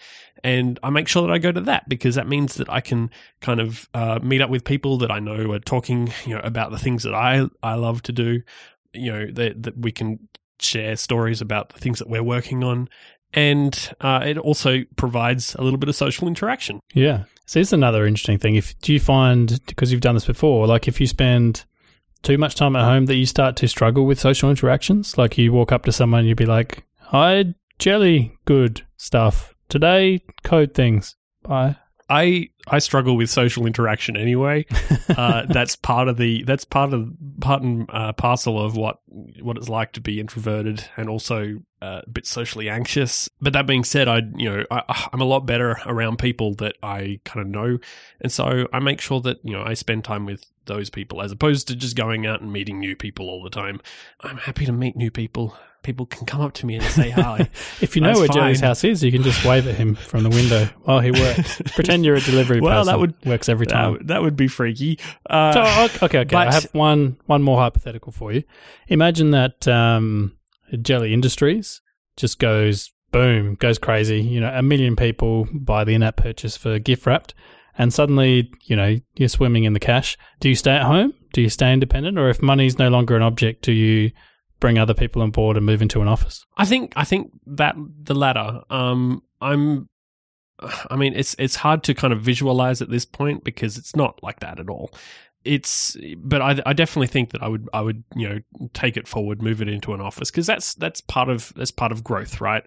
and 0.43 0.79
I 0.81 0.89
make 0.89 1.08
sure 1.08 1.22
that 1.24 1.34
I 1.34 1.38
go 1.38 1.51
to 1.51 1.62
that 1.62 1.88
because 1.89 2.15
that 2.15 2.27
means 2.27 2.55
that 2.55 2.70
I 2.70 2.81
can 2.81 3.10
kind 3.41 3.60
of 3.60 3.89
uh, 3.93 4.20
meet 4.24 4.41
up 4.41 4.50
with 4.50 4.63
people 4.63 4.98
that 5.00 5.12
I 5.12 5.20
know 5.20 5.51
are 5.51 5.60
talking, 5.60 6.12
you 6.25 6.36
know, 6.36 6.41
about 6.43 6.72
the 6.72 6.79
things 6.79 7.03
that 7.03 7.13
I 7.13 7.48
I 7.62 7.75
love 7.75 8.01
to 8.03 8.12
do. 8.12 8.41
You 8.93 9.12
know, 9.12 9.27
that 9.31 9.63
that 9.63 9.77
we 9.77 9.91
can 9.91 10.27
share 10.60 10.96
stories 10.96 11.41
about 11.41 11.70
the 11.70 11.79
things 11.79 12.00
that 12.00 12.10
we're 12.10 12.24
working 12.24 12.63
on, 12.63 12.89
and 13.34 13.93
uh, 14.01 14.24
it 14.25 14.38
also 14.38 14.84
provides 14.96 15.55
a 15.55 15.63
little 15.63 15.79
bit 15.79 15.89
of 15.89 15.96
social 15.96 16.27
interaction. 16.27 16.79
Yeah. 16.93 17.24
So 17.46 17.60
it's 17.60 17.74
another 17.74 18.05
interesting 18.05 18.38
thing. 18.38 18.55
If 18.55 18.79
do 18.79 18.93
you 18.93 19.00
find 19.00 19.60
because 19.65 19.91
you've 19.91 20.01
done 20.01 20.15
this 20.15 20.25
before, 20.25 20.67
like 20.67 20.88
if 20.88 21.01
you 21.01 21.08
spend 21.08 21.65
too 22.21 22.37
much 22.37 22.55
time 22.55 22.75
at 22.75 22.85
home 22.85 23.05
that 23.07 23.15
you 23.15 23.25
start 23.25 23.55
to 23.57 23.67
struggle 23.67 24.05
with 24.05 24.19
social 24.19 24.50
interactions? 24.50 25.17
Like 25.17 25.37
you 25.37 25.51
walk 25.51 25.72
up 25.72 25.85
to 25.85 25.91
someone 25.91 26.19
and 26.22 26.27
you'd 26.29 26.37
be 26.37 26.46
like, 26.46 26.83
"Hi, 27.11 27.53
Jelly, 27.79 28.37
good 28.46 28.83
stuff. 28.98 29.53
Today, 29.69 30.22
code 30.43 30.74
things. 30.74 31.15
Bye." 31.43 31.77
I 32.11 32.50
I 32.67 32.79
struggle 32.79 33.15
with 33.15 33.29
social 33.29 33.65
interaction 33.65 34.17
anyway. 34.17 34.65
Uh, 35.11 35.45
that's 35.45 35.75
part 35.75 36.07
of 36.07 36.15
the 36.15 36.41
that's 36.43 36.63
part 36.63 36.93
of 36.93 37.11
part 37.41 37.61
and 37.61 37.85
uh, 37.91 38.13
parcel 38.13 38.63
of 38.63 38.77
what 38.77 39.00
what 39.41 39.57
it's 39.57 39.67
like 39.67 39.91
to 39.91 40.00
be 40.00 40.21
introverted 40.21 40.87
and 40.95 41.09
also 41.09 41.61
uh, 41.81 42.01
a 42.05 42.09
bit 42.09 42.25
socially 42.25 42.69
anxious. 42.69 43.27
But 43.41 43.51
that 43.53 43.67
being 43.67 43.83
said, 43.83 44.07
I 44.07 44.21
you 44.35 44.50
know 44.50 44.65
I, 44.71 45.09
I'm 45.11 45.19
a 45.19 45.25
lot 45.25 45.41
better 45.41 45.77
around 45.85 46.17
people 46.17 46.55
that 46.55 46.77
I 46.81 47.19
kind 47.25 47.45
of 47.45 47.51
know, 47.51 47.77
and 48.21 48.31
so 48.31 48.67
I 48.71 48.79
make 48.79 49.01
sure 49.01 49.19
that 49.21 49.39
you 49.43 49.51
know 49.51 49.63
I 49.63 49.74
spend 49.74 50.05
time 50.05 50.25
with 50.25 50.50
those 50.65 50.89
people 50.89 51.21
as 51.21 51.33
opposed 51.33 51.67
to 51.67 51.75
just 51.75 51.97
going 51.97 52.25
out 52.25 52.39
and 52.39 52.53
meeting 52.53 52.79
new 52.79 52.95
people 52.95 53.27
all 53.27 53.43
the 53.43 53.50
time. 53.50 53.81
I'm 54.21 54.37
happy 54.37 54.65
to 54.65 54.71
meet 54.71 54.95
new 54.95 55.11
people. 55.11 55.57
People 55.83 56.05
can 56.05 56.27
come 56.27 56.41
up 56.41 56.53
to 56.53 56.65
me 56.67 56.75
and 56.75 56.83
say 56.85 57.09
hi. 57.09 57.50
If 57.81 57.96
you 57.96 58.01
know 58.03 58.09
That's 58.09 58.20
where 58.20 58.27
Jelly's 58.27 58.59
fine. 58.59 58.67
house 58.67 58.83
is, 58.83 59.03
you 59.03 59.11
can 59.11 59.24
just 59.24 59.44
wave 59.44 59.67
at 59.67 59.75
him 59.75 59.96
from 59.96 60.22
the 60.24 60.29
window 60.29 60.70
while 60.83 61.00
he 61.00 61.09
works. 61.09 61.59
Pretend 61.74 62.05
you're 62.05 62.15
a 62.17 62.22
delivery 62.22 62.61
Well, 62.61 62.81
person. 62.81 62.87
that 62.94 63.00
would- 63.00 63.15
works 63.25 63.50
every 63.50 63.65
time. 63.65 63.94
would- 63.94 64.07
that 64.09 64.22
would 64.22 64.35
be 64.35 64.48
freaky. 64.48 65.00
Uh, 65.27 65.53
So, 65.53 65.83
okay, 65.85 66.05
okay, 66.05 66.20
okay. 66.20 66.35
I 66.35 66.53
have 66.53 66.65
one 66.74 67.17
one 67.25 67.41
more 67.41 67.57
hypothetical 67.59 68.11
for 68.11 68.31
you. 68.31 68.44
Imagine 68.89 69.31
that 69.31 69.67
um, 69.67 70.37
Jelly 70.81 71.13
Industries 71.13 71.81
just 72.15 72.37
goes 72.37 72.91
boom, 73.11 73.55
goes 73.55 73.79
crazy. 73.79 74.22
You 74.22 74.39
know, 74.39 74.51
a 74.53 74.61
million 74.61 74.96
people 74.96 75.48
buy 75.51 75.83
the 75.83 75.94
in-app 75.96 76.15
purchase 76.17 76.55
for 76.57 76.77
gift 76.79 77.05
wrapped, 77.07 77.33
and 77.77 77.91
suddenly, 77.91 78.51
you 78.65 78.75
know, 78.75 78.98
you're 79.15 79.29
swimming 79.29 79.63
in 79.63 79.74
the 79.74 79.79
cash. 79.79 80.15
Do 80.39 80.48
you 80.48 80.55
stay 80.55 80.72
at 80.74 80.83
home? 80.83 81.13
Do 81.33 81.41
you 81.41 81.50
stay 81.50 81.74
independent, 81.74 82.20
or 82.20 82.29
if 82.29 82.41
money's 82.41 82.77
no 82.77 82.89
longer 82.89 83.15
an 83.15 83.24
object, 83.24 83.63
do 83.63 83.72
you 83.72 84.11
bring 84.61 84.77
other 84.77 84.93
people 84.93 85.21
on 85.21 85.31
board 85.31 85.57
and 85.57 85.65
move 85.65 85.81
into 85.81 86.01
an 86.01 86.07
office? 86.07 86.45
I 86.55 86.63
think 86.63 86.93
I 86.95 87.03
think 87.03 87.33
that 87.45 87.75
the 88.03 88.15
latter. 88.15 88.61
Um, 88.69 89.24
I'm. 89.41 89.89
I 90.89 90.95
mean, 90.95 91.13
it's 91.15 91.35
it's 91.37 91.57
hard 91.57 91.83
to 91.83 91.93
kind 91.93 92.13
of 92.13 92.21
visualize 92.21 92.81
at 92.81 92.89
this 92.89 93.03
point 93.03 93.43
because 93.43 93.77
it's 93.77 93.95
not 93.95 94.24
like 94.24 94.39
that 94.39 94.59
at 94.59 94.69
all. 94.69 94.93
It's, 95.43 95.97
but 96.17 96.39
I, 96.39 96.61
I 96.67 96.74
definitely 96.74 97.07
think 97.07 97.31
that 97.31 97.41
I 97.41 97.47
would 97.47 97.67
I 97.74 97.81
would 97.81 98.03
you 98.15 98.29
know 98.29 98.67
take 98.74 98.95
it 98.95 99.07
forward, 99.07 99.41
move 99.41 99.59
it 99.59 99.67
into 99.67 99.91
an 99.95 100.00
office 100.00 100.29
because 100.29 100.45
that's 100.45 100.75
that's 100.75 101.01
part 101.01 101.29
of 101.29 101.51
that's 101.55 101.71
part 101.71 101.91
of 101.91 102.03
growth, 102.03 102.39
right? 102.39 102.63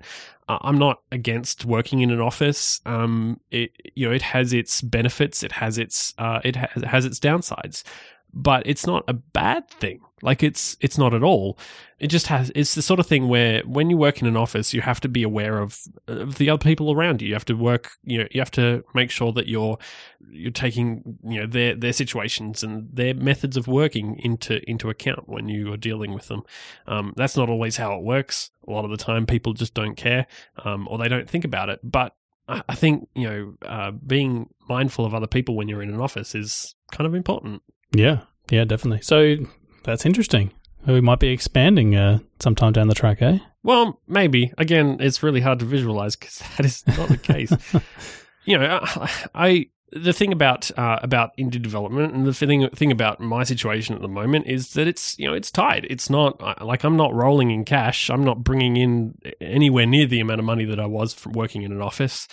Uh, 0.48 0.58
I'm 0.60 0.76
not 0.76 1.00
against 1.12 1.64
working 1.64 2.00
in 2.00 2.10
an 2.10 2.20
office. 2.20 2.80
Um, 2.84 3.40
it 3.52 3.70
you 3.94 4.08
know 4.08 4.12
it 4.12 4.22
has 4.22 4.52
its 4.52 4.82
benefits, 4.82 5.44
it 5.44 5.52
has 5.52 5.78
its 5.78 6.14
uh, 6.18 6.40
it 6.42 6.56
has, 6.56 6.70
it 6.82 6.86
has 6.86 7.04
its 7.04 7.20
downsides, 7.20 7.84
but 8.34 8.66
it's 8.66 8.86
not 8.86 9.04
a 9.06 9.14
bad 9.14 9.68
thing. 9.68 10.00
Like 10.22 10.42
it's 10.42 10.76
it's 10.80 10.98
not 10.98 11.14
at 11.14 11.22
all. 11.22 11.58
It 11.98 12.08
just 12.08 12.26
has. 12.28 12.50
It's 12.54 12.74
the 12.74 12.82
sort 12.82 12.98
of 12.98 13.06
thing 13.06 13.28
where 13.28 13.62
when 13.62 13.90
you 13.90 13.96
work 13.96 14.20
in 14.20 14.26
an 14.26 14.36
office, 14.36 14.72
you 14.72 14.80
have 14.80 15.00
to 15.02 15.08
be 15.08 15.22
aware 15.22 15.58
of, 15.58 15.78
of 16.08 16.36
the 16.36 16.50
other 16.50 16.62
people 16.62 16.90
around 16.90 17.20
you. 17.20 17.28
You 17.28 17.34
have 17.34 17.44
to 17.46 17.54
work. 17.54 17.92
You 18.02 18.18
know, 18.18 18.28
you 18.30 18.40
have 18.40 18.50
to 18.52 18.84
make 18.94 19.10
sure 19.10 19.32
that 19.32 19.48
you're 19.48 19.78
you're 20.30 20.50
taking 20.50 21.18
you 21.22 21.40
know 21.40 21.46
their 21.46 21.74
their 21.76 21.92
situations 21.92 22.64
and 22.64 22.88
their 22.90 23.14
methods 23.14 23.56
of 23.56 23.68
working 23.68 24.18
into 24.18 24.68
into 24.68 24.88
account 24.88 25.28
when 25.28 25.48
you 25.48 25.72
are 25.72 25.76
dealing 25.76 26.14
with 26.14 26.28
them. 26.28 26.42
Um, 26.86 27.12
that's 27.16 27.36
not 27.36 27.50
always 27.50 27.76
how 27.76 27.94
it 27.94 28.02
works. 28.02 28.50
A 28.66 28.70
lot 28.70 28.86
of 28.86 28.90
the 28.90 28.96
time, 28.96 29.26
people 29.26 29.52
just 29.52 29.74
don't 29.74 29.94
care 29.94 30.26
um, 30.64 30.88
or 30.88 30.96
they 30.96 31.08
don't 31.08 31.28
think 31.28 31.44
about 31.44 31.68
it. 31.68 31.80
But 31.82 32.16
I 32.48 32.74
think 32.74 33.08
you 33.14 33.28
know 33.28 33.54
uh, 33.68 33.90
being 33.90 34.48
mindful 34.68 35.04
of 35.04 35.14
other 35.14 35.26
people 35.26 35.54
when 35.54 35.68
you're 35.68 35.82
in 35.82 35.92
an 35.92 36.00
office 36.00 36.34
is 36.34 36.74
kind 36.92 37.06
of 37.06 37.14
important. 37.14 37.62
Yeah, 37.94 38.20
yeah, 38.50 38.64
definitely. 38.64 39.02
So 39.02 39.36
that's 39.84 40.04
interesting. 40.04 40.52
We 40.86 41.00
might 41.00 41.20
be 41.20 41.28
expanding 41.28 41.96
uh, 41.96 42.18
sometime 42.40 42.72
down 42.72 42.88
the 42.88 42.94
track, 42.94 43.22
eh? 43.22 43.38
Well, 43.62 44.00
maybe. 44.06 44.52
Again, 44.58 44.98
it's 45.00 45.22
really 45.22 45.40
hard 45.40 45.58
to 45.60 45.64
visualize 45.64 46.16
because 46.16 46.38
that 46.56 46.66
is 46.66 46.86
not 46.86 47.08
the 47.08 47.16
case. 47.16 47.52
you 48.44 48.58
know, 48.58 48.80
I, 48.82 49.10
I 49.34 49.66
the 49.92 50.12
thing 50.12 50.32
about 50.32 50.76
uh, 50.76 50.98
about 51.02 51.36
indie 51.38 51.62
development 51.62 52.12
and 52.14 52.26
the 52.26 52.34
thing 52.34 52.68
thing 52.70 52.90
about 52.90 53.20
my 53.20 53.44
situation 53.44 53.94
at 53.94 54.02
the 54.02 54.08
moment 54.08 54.46
is 54.46 54.72
that 54.72 54.88
it's 54.88 55.16
you 55.18 55.26
know 55.26 55.34
it's 55.34 55.50
tight. 55.50 55.86
It's 55.88 56.10
not 56.10 56.62
like 56.62 56.84
I'm 56.84 56.96
not 56.96 57.14
rolling 57.14 57.50
in 57.50 57.64
cash. 57.64 58.10
I'm 58.10 58.24
not 58.24 58.42
bringing 58.42 58.76
in 58.76 59.18
anywhere 59.40 59.86
near 59.86 60.06
the 60.06 60.20
amount 60.20 60.40
of 60.40 60.44
money 60.44 60.64
that 60.64 60.80
I 60.80 60.86
was 60.86 61.14
from 61.14 61.32
working 61.32 61.62
in 61.62 61.72
an 61.72 61.80
office. 61.80 62.28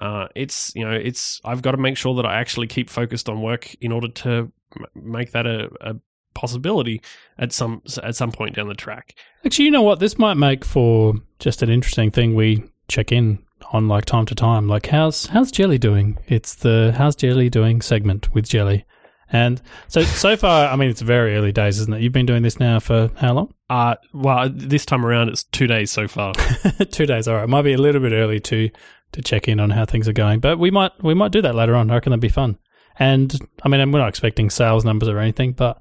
Uh, 0.00 0.28
it's 0.34 0.72
you 0.76 0.84
know 0.84 0.92
it's 0.92 1.40
I've 1.44 1.62
got 1.62 1.72
to 1.72 1.78
make 1.78 1.96
sure 1.96 2.14
that 2.16 2.26
I 2.26 2.38
actually 2.38 2.66
keep 2.66 2.90
focused 2.90 3.28
on 3.28 3.40
work 3.40 3.74
in 3.80 3.92
order 3.92 4.08
to 4.08 4.52
make 4.94 5.32
that 5.32 5.46
a, 5.46 5.70
a 5.80 5.96
possibility 6.34 7.00
at 7.38 7.52
some 7.52 7.82
at 8.02 8.14
some 8.14 8.30
point 8.30 8.54
down 8.56 8.68
the 8.68 8.74
track. 8.74 9.14
Actually, 9.44 9.64
you 9.64 9.70
know 9.70 9.82
what? 9.82 9.98
This 9.98 10.18
might 10.18 10.34
make 10.34 10.64
for 10.64 11.14
just 11.38 11.62
an 11.62 11.70
interesting 11.70 12.10
thing 12.10 12.34
we 12.34 12.64
check 12.88 13.10
in 13.10 13.38
on 13.72 13.88
like 13.88 14.04
time 14.04 14.26
to 14.26 14.34
time. 14.34 14.68
Like 14.68 14.86
how's 14.86 15.26
how's 15.26 15.50
Jelly 15.50 15.78
doing? 15.78 16.18
It's 16.28 16.54
the 16.54 16.94
how's 16.96 17.16
Jelly 17.16 17.50
doing 17.50 17.80
segment 17.80 18.32
with 18.34 18.48
Jelly. 18.48 18.84
And 19.32 19.60
so 19.88 20.02
so 20.02 20.36
far, 20.44 20.68
I 20.68 20.76
mean, 20.76 20.90
it's 20.90 21.00
very 21.00 21.34
early 21.36 21.52
days, 21.52 21.80
isn't 21.80 21.94
it? 21.94 22.02
You've 22.02 22.12
been 22.12 22.26
doing 22.26 22.42
this 22.42 22.60
now 22.60 22.78
for 22.78 23.10
how 23.16 23.32
long? 23.32 23.54
Uh, 23.68 23.96
well, 24.12 24.48
this 24.52 24.86
time 24.86 25.04
around 25.04 25.30
it's 25.30 25.42
two 25.44 25.66
days 25.66 25.90
so 25.90 26.06
far. 26.06 26.34
Two 26.92 27.06
days. 27.06 27.26
All 27.26 27.34
right, 27.34 27.48
might 27.48 27.62
be 27.62 27.72
a 27.72 27.78
little 27.78 28.00
bit 28.00 28.12
early 28.12 28.38
to 28.40 28.70
to 29.12 29.22
check 29.22 29.48
in 29.48 29.58
on 29.58 29.70
how 29.70 29.84
things 29.84 30.06
are 30.08 30.12
going, 30.12 30.40
but 30.40 30.58
we 30.58 30.70
might 30.70 30.92
we 31.02 31.14
might 31.14 31.32
do 31.32 31.42
that 31.42 31.54
later 31.54 31.74
on. 31.74 31.90
I 31.90 31.94
reckon 31.94 32.10
that'd 32.10 32.20
be 32.20 32.28
fun. 32.28 32.58
And 32.98 33.38
I 33.62 33.68
mean, 33.68 33.92
we're 33.92 33.98
not 33.98 34.08
expecting 34.08 34.50
sales 34.50 34.84
numbers 34.84 35.08
or 35.08 35.18
anything, 35.18 35.52
but 35.52 35.80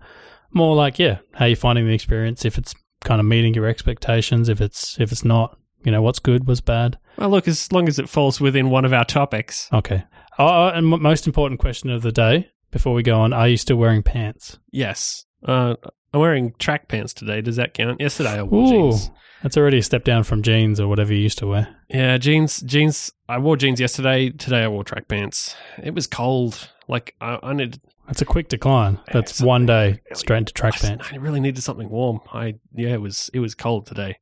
more 0.51 0.75
like, 0.75 0.99
yeah, 0.99 1.19
how 1.33 1.45
you 1.45 1.55
finding 1.55 1.87
the 1.87 1.93
experience? 1.93 2.45
If 2.45 2.57
it's 2.57 2.73
kind 3.03 3.19
of 3.19 3.25
meeting 3.25 3.53
your 3.53 3.67
expectations, 3.67 4.49
if 4.49 4.59
it's 4.61 4.99
if 4.99 5.11
it's 5.11 5.23
not, 5.25 5.57
you 5.83 5.91
know, 5.91 6.01
what's 6.01 6.19
good, 6.19 6.47
what's 6.47 6.61
bad. 6.61 6.97
Well, 7.17 7.29
look, 7.29 7.47
as 7.47 7.71
long 7.71 7.87
as 7.87 7.99
it 7.99 8.09
falls 8.09 8.41
within 8.41 8.69
one 8.69 8.85
of 8.85 8.93
our 8.93 9.05
topics. 9.05 9.69
Okay. 9.71 10.03
Oh, 10.37 10.67
and 10.67 10.91
m- 10.91 11.01
most 11.01 11.27
important 11.27 11.59
question 11.59 11.89
of 11.89 12.01
the 12.01 12.11
day 12.11 12.51
before 12.71 12.93
we 12.93 13.03
go 13.03 13.19
on: 13.19 13.31
Are 13.31 13.47
you 13.47 13.57
still 13.57 13.77
wearing 13.77 14.03
pants? 14.03 14.59
Yes. 14.71 15.25
Uh, 15.43 15.75
I'm 16.13 16.19
wearing 16.19 16.53
track 16.59 16.87
pants 16.87 17.13
today. 17.13 17.41
Does 17.41 17.55
that 17.57 17.73
count? 17.73 18.01
Yesterday 18.01 18.39
I 18.39 18.43
wore 18.43 18.63
Ooh, 18.65 18.91
jeans. 18.91 19.11
that's 19.43 19.57
already 19.57 19.77
a 19.77 19.83
step 19.83 20.03
down 20.03 20.23
from 20.23 20.41
jeans 20.41 20.79
or 20.79 20.87
whatever 20.87 21.13
you 21.13 21.19
used 21.19 21.37
to 21.39 21.47
wear. 21.47 21.75
Yeah, 21.89 22.17
jeans. 22.17 22.61
Jeans. 22.61 23.11
I 23.29 23.37
wore 23.37 23.55
jeans 23.57 23.79
yesterday. 23.79 24.29
Today 24.31 24.63
I 24.63 24.67
wore 24.67 24.83
track 24.83 25.07
pants. 25.07 25.55
It 25.83 25.93
was 25.93 26.07
cold. 26.07 26.69
Like 26.87 27.15
I, 27.21 27.39
I 27.41 27.53
needed. 27.53 27.81
That's 28.07 28.21
a 28.21 28.25
quick 28.25 28.49
decline. 28.49 28.99
That's 29.11 29.31
it's 29.31 29.41
one 29.41 29.65
day 29.65 29.87
really- 29.87 30.15
straight 30.15 30.37
into 30.39 30.53
track 30.53 30.75
I, 30.75 30.87
pants. 30.87 31.07
I 31.11 31.15
really 31.17 31.39
needed 31.39 31.63
something 31.63 31.89
warm. 31.89 32.21
I 32.31 32.55
yeah, 32.73 32.93
it 32.93 33.01
was 33.01 33.29
it 33.33 33.39
was 33.39 33.55
cold 33.55 33.85
today. 33.87 34.17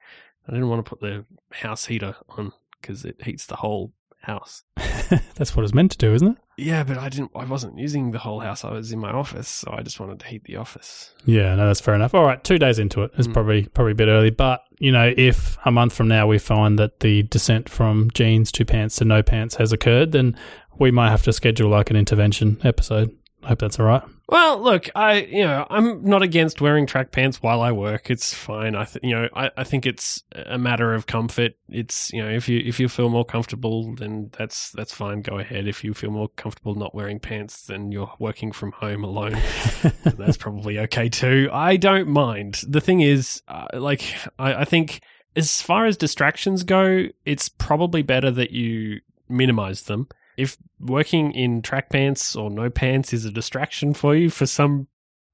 I 0.47 0.51
didn't 0.51 0.69
want 0.69 0.85
to 0.85 0.89
put 0.89 0.99
the 1.01 1.25
house 1.51 1.85
heater 1.85 2.15
on 2.29 2.51
because 2.81 3.05
it 3.05 3.21
heats 3.23 3.45
the 3.45 3.57
whole 3.57 3.91
house. 4.23 4.63
That's 5.35 5.55
what 5.55 5.63
it's 5.63 5.73
meant 5.73 5.91
to 5.91 5.97
do, 5.97 6.13
isn't 6.13 6.27
it? 6.29 6.37
Yeah, 6.57 6.83
but 6.83 6.97
I 6.97 7.09
didn't. 7.09 7.31
I 7.35 7.45
wasn't 7.45 7.77
using 7.79 8.11
the 8.11 8.19
whole 8.19 8.39
house. 8.39 8.63
I 8.63 8.71
was 8.71 8.91
in 8.91 8.99
my 8.99 9.11
office, 9.11 9.47
so 9.47 9.71
I 9.77 9.81
just 9.81 9.99
wanted 9.99 10.19
to 10.19 10.27
heat 10.27 10.43
the 10.45 10.55
office. 10.57 11.11
Yeah, 11.25 11.55
no, 11.55 11.67
that's 11.67 11.81
fair 11.81 11.95
enough. 11.95 12.13
All 12.13 12.23
right, 12.25 12.43
two 12.43 12.59
days 12.59 12.79
into 12.79 13.01
it. 13.03 13.11
is 13.17 13.27
Mm. 13.27 13.33
probably 13.33 13.65
probably 13.67 13.91
a 13.93 13.95
bit 13.95 14.07
early, 14.07 14.29
but 14.29 14.61
you 14.79 14.91
know, 14.91 15.13
if 15.15 15.57
a 15.65 15.71
month 15.71 15.93
from 15.93 16.07
now 16.07 16.27
we 16.27 16.37
find 16.39 16.77
that 16.79 16.99
the 16.99 17.23
descent 17.23 17.69
from 17.69 18.09
jeans 18.13 18.51
to 18.53 18.65
pants 18.65 18.95
to 18.97 19.05
no 19.05 19.23
pants 19.23 19.55
has 19.55 19.71
occurred, 19.71 20.11
then 20.11 20.35
we 20.79 20.91
might 20.91 21.09
have 21.09 21.23
to 21.23 21.33
schedule 21.33 21.69
like 21.69 21.89
an 21.89 21.95
intervention 21.95 22.59
episode. 22.63 23.15
I 23.43 23.49
hope 23.49 23.59
that's 23.59 23.79
all 23.79 23.85
right. 23.85 24.03
Well, 24.29 24.61
look, 24.61 24.89
I 24.95 25.25
you 25.25 25.43
know 25.43 25.67
I'm 25.69 26.03
not 26.03 26.21
against 26.21 26.61
wearing 26.61 26.87
track 26.87 27.11
pants 27.11 27.41
while 27.41 27.61
I 27.61 27.71
work. 27.71 28.09
It's 28.09 28.33
fine. 28.33 28.73
I 28.73 28.85
th- 28.85 29.03
you 29.03 29.11
know 29.11 29.27
I, 29.35 29.51
I 29.57 29.63
think 29.63 29.85
it's 29.85 30.23
a 30.33 30.57
matter 30.57 30.93
of 30.93 31.07
comfort. 31.07 31.53
It's 31.69 32.11
you 32.13 32.23
know 32.23 32.29
if 32.29 32.47
you 32.47 32.59
if 32.59 32.79
you 32.79 32.87
feel 32.87 33.09
more 33.09 33.25
comfortable, 33.25 33.93
then 33.95 34.31
that's 34.37 34.71
that's 34.71 34.93
fine. 34.93 35.21
Go 35.21 35.39
ahead. 35.39 35.67
If 35.67 35.83
you 35.83 35.93
feel 35.93 36.11
more 36.11 36.29
comfortable 36.29 36.73
not 36.73 36.95
wearing 36.95 37.19
pants, 37.19 37.65
then 37.65 37.91
you're 37.91 38.13
working 38.17 38.53
from 38.53 38.71
home 38.71 39.03
alone. 39.03 39.37
that's 40.03 40.37
probably 40.37 40.79
okay 40.79 41.09
too. 41.09 41.49
I 41.51 41.75
don't 41.75 42.07
mind. 42.07 42.61
The 42.67 42.81
thing 42.81 43.01
is, 43.01 43.41
uh, 43.49 43.67
like 43.73 44.15
I, 44.39 44.61
I 44.61 44.65
think 44.65 45.01
as 45.35 45.61
far 45.61 45.85
as 45.85 45.97
distractions 45.97 46.63
go, 46.63 47.07
it's 47.25 47.49
probably 47.49 48.03
better 48.03 48.31
that 48.31 48.51
you 48.51 49.01
minimize 49.27 49.83
them. 49.83 50.07
If 50.37 50.57
working 50.79 51.31
in 51.31 51.61
track 51.61 51.89
pants 51.89 52.35
or 52.35 52.49
no 52.49 52.69
pants 52.69 53.13
is 53.13 53.25
a 53.25 53.31
distraction 53.31 53.93
for 53.93 54.15
you 54.15 54.29
for 54.29 54.45
some 54.45 54.87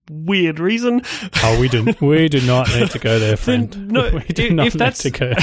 weird 0.09 0.59
reason, 0.59 1.01
Oh, 1.43 1.59
we 1.59 1.69
do 1.69 1.93
we 2.01 2.27
do 2.29 2.41
not 2.41 2.67
need 2.69 2.89
to 2.91 2.99
go 2.99 3.19
there, 3.19 3.35
then 3.35 3.67
friend. 3.69 3.91
no, 3.91 4.09
we 4.13 4.21
do 4.21 4.47
if, 4.47 4.53
not 4.53 4.67
if 4.67 4.73
need 4.73 4.79
that's 4.79 5.03
to 5.03 5.09
go. 5.11 5.33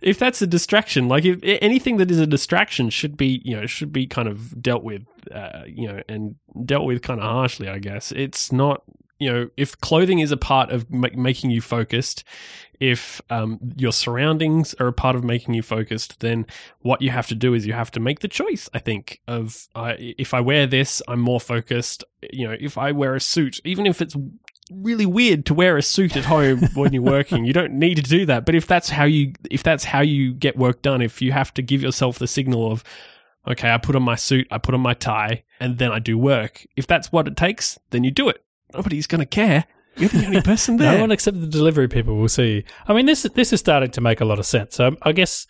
if 0.00 0.18
that's 0.18 0.40
a 0.42 0.46
distraction, 0.46 1.08
like 1.08 1.24
if 1.24 1.38
anything 1.42 1.98
that 1.98 2.10
is 2.10 2.18
a 2.18 2.26
distraction 2.26 2.90
should 2.90 3.16
be 3.16 3.40
you 3.44 3.54
know 3.54 3.66
should 3.66 3.92
be 3.92 4.06
kind 4.06 4.28
of 4.28 4.60
dealt 4.62 4.82
with, 4.82 5.02
uh, 5.32 5.62
you 5.66 5.86
know, 5.88 6.00
and 6.08 6.36
dealt 6.64 6.86
with 6.86 7.02
kind 7.02 7.20
of 7.20 7.26
harshly. 7.26 7.68
I 7.68 7.78
guess 7.78 8.12
it's 8.12 8.50
not 8.50 8.82
you 9.18 9.32
know 9.32 9.48
if 9.56 9.78
clothing 9.80 10.18
is 10.18 10.30
a 10.30 10.36
part 10.36 10.70
of 10.70 10.90
ma- 10.90 11.08
making 11.14 11.50
you 11.50 11.60
focused. 11.60 12.24
If 12.78 13.22
um, 13.30 13.58
your 13.74 13.92
surroundings 13.92 14.74
are 14.74 14.86
a 14.86 14.92
part 14.92 15.16
of 15.16 15.24
making 15.24 15.54
you 15.54 15.62
focused, 15.62 16.20
then 16.20 16.44
what 16.80 17.00
you 17.00 17.08
have 17.08 17.26
to 17.28 17.34
do 17.34 17.54
is 17.54 17.66
you 17.66 17.72
have 17.72 17.90
to 17.92 18.00
make 18.00 18.20
the 18.20 18.28
choice. 18.28 18.68
I 18.74 18.80
think 18.80 19.22
of 19.26 19.68
uh, 19.74 19.94
if 19.98 20.34
I 20.34 20.40
wear 20.40 20.66
this, 20.66 21.00
I'm 21.08 21.20
more 21.20 21.40
focused. 21.40 22.04
You 22.30 22.48
know, 22.48 22.56
if 22.60 22.76
I 22.76 22.92
wear 22.92 23.14
a 23.14 23.20
suit, 23.20 23.60
even 23.64 23.86
if 23.86 24.02
it's 24.02 24.14
really 24.70 25.06
weird 25.06 25.46
to 25.46 25.54
wear 25.54 25.76
a 25.76 25.82
suit 25.82 26.16
at 26.16 26.24
home 26.24 26.60
when 26.74 26.92
you're 26.92 27.02
working. 27.02 27.44
You 27.44 27.52
don't 27.52 27.74
need 27.74 27.96
to 27.96 28.02
do 28.02 28.26
that. 28.26 28.44
But 28.44 28.54
if 28.54 28.66
that's 28.66 28.90
how 28.90 29.04
you 29.04 29.32
if 29.50 29.62
that's 29.62 29.84
how 29.84 30.00
you 30.00 30.34
get 30.34 30.56
work 30.56 30.82
done, 30.82 31.02
if 31.02 31.22
you 31.22 31.32
have 31.32 31.54
to 31.54 31.62
give 31.62 31.82
yourself 31.82 32.18
the 32.18 32.26
signal 32.26 32.70
of 32.70 32.84
okay, 33.48 33.70
I 33.70 33.78
put 33.78 33.96
on 33.96 34.02
my 34.02 34.16
suit, 34.16 34.48
I 34.50 34.58
put 34.58 34.74
on 34.74 34.80
my 34.80 34.94
tie, 34.94 35.44
and 35.60 35.78
then 35.78 35.92
I 35.92 35.98
do 35.98 36.18
work. 36.18 36.66
If 36.76 36.86
that's 36.86 37.12
what 37.12 37.28
it 37.28 37.36
takes, 37.36 37.78
then 37.90 38.04
you 38.04 38.10
do 38.10 38.28
it. 38.28 38.42
Nobody's 38.76 39.06
going 39.06 39.20
to 39.20 39.26
care. 39.26 39.64
You're 39.96 40.10
the 40.10 40.26
only 40.26 40.42
person 40.42 40.76
there. 40.78 40.94
No 40.94 41.00
one 41.00 41.10
except 41.10 41.40
the 41.40 41.46
delivery 41.46 41.88
people 41.88 42.16
will 42.16 42.28
see. 42.28 42.64
I 42.86 42.92
mean, 42.92 43.06
this 43.06 43.22
this 43.34 43.52
is 43.52 43.60
starting 43.60 43.90
to 43.92 44.00
make 44.00 44.20
a 44.20 44.24
lot 44.24 44.38
of 44.38 44.46
sense. 44.46 44.74
So 44.76 44.96
I 45.02 45.12
guess 45.12 45.46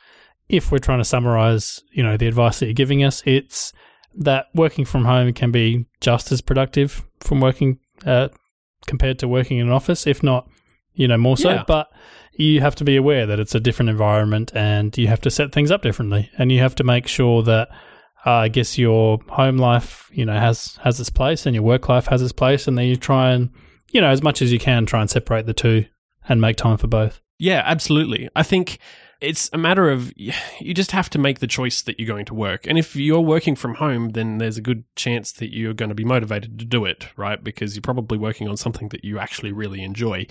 if 0.48 0.70
we're 0.70 0.78
trying 0.78 0.98
to 0.98 1.04
summarize, 1.04 1.82
you 1.90 2.02
know, 2.02 2.16
the 2.16 2.28
advice 2.28 2.60
that 2.60 2.66
you're 2.66 2.74
giving 2.74 3.02
us, 3.02 3.22
it's 3.26 3.72
that 4.14 4.46
working 4.54 4.84
from 4.84 5.04
home 5.04 5.32
can 5.32 5.50
be 5.50 5.86
just 6.00 6.30
as 6.32 6.40
productive 6.40 7.04
from 7.20 7.40
working 7.40 7.78
uh, 8.04 8.28
compared 8.86 9.18
to 9.18 9.28
working 9.28 9.58
in 9.58 9.66
an 9.66 9.72
office, 9.72 10.06
if 10.06 10.22
not, 10.22 10.48
you 10.94 11.08
know, 11.08 11.18
more 11.18 11.36
so. 11.36 11.50
Yeah. 11.50 11.64
But 11.66 11.88
you 12.34 12.60
have 12.60 12.76
to 12.76 12.84
be 12.84 12.96
aware 12.96 13.26
that 13.26 13.40
it's 13.40 13.54
a 13.54 13.60
different 13.60 13.88
environment 13.88 14.52
and 14.54 14.96
you 14.96 15.08
have 15.08 15.20
to 15.22 15.30
set 15.30 15.52
things 15.52 15.70
up 15.70 15.82
differently, 15.82 16.30
and 16.38 16.52
you 16.52 16.60
have 16.60 16.74
to 16.76 16.84
make 16.84 17.06
sure 17.08 17.42
that. 17.42 17.68
Uh, 18.26 18.30
I 18.30 18.48
guess 18.48 18.76
your 18.76 19.20
home 19.28 19.56
life, 19.56 20.10
you 20.12 20.24
know, 20.24 20.38
has 20.38 20.78
has 20.82 20.98
its 20.98 21.10
place, 21.10 21.46
and 21.46 21.54
your 21.54 21.62
work 21.62 21.88
life 21.88 22.06
has 22.06 22.20
its 22.20 22.32
place, 22.32 22.66
and 22.66 22.76
then 22.76 22.86
you 22.86 22.96
try 22.96 23.30
and 23.30 23.50
you 23.90 24.00
know, 24.00 24.08
as 24.08 24.22
much 24.22 24.42
as 24.42 24.52
you 24.52 24.58
can, 24.58 24.84
try 24.84 25.00
and 25.00 25.08
separate 25.08 25.46
the 25.46 25.54
two 25.54 25.86
and 26.28 26.40
make 26.40 26.56
time 26.56 26.76
for 26.76 26.86
both. 26.86 27.20
Yeah, 27.38 27.62
absolutely. 27.64 28.28
I 28.34 28.42
think 28.42 28.78
it's 29.20 29.48
a 29.52 29.58
matter 29.58 29.90
of 29.90 30.12
you 30.16 30.74
just 30.74 30.90
have 30.90 31.08
to 31.10 31.18
make 31.18 31.38
the 31.38 31.46
choice 31.46 31.82
that 31.82 31.98
you're 31.98 32.06
going 32.06 32.26
to 32.26 32.34
work. 32.34 32.66
And 32.66 32.78
if 32.78 32.96
you're 32.96 33.20
working 33.20 33.56
from 33.56 33.76
home, 33.76 34.10
then 34.10 34.38
there's 34.38 34.58
a 34.58 34.62
good 34.62 34.84
chance 34.94 35.32
that 35.32 35.54
you're 35.54 35.72
going 35.72 35.88
to 35.88 35.94
be 35.94 36.04
motivated 36.04 36.58
to 36.58 36.64
do 36.64 36.84
it, 36.84 37.08
right? 37.16 37.42
Because 37.42 37.74
you're 37.74 37.82
probably 37.82 38.18
working 38.18 38.48
on 38.48 38.56
something 38.56 38.88
that 38.90 39.04
you 39.04 39.18
actually 39.18 39.52
really 39.52 39.82
enjoy. 39.82 40.26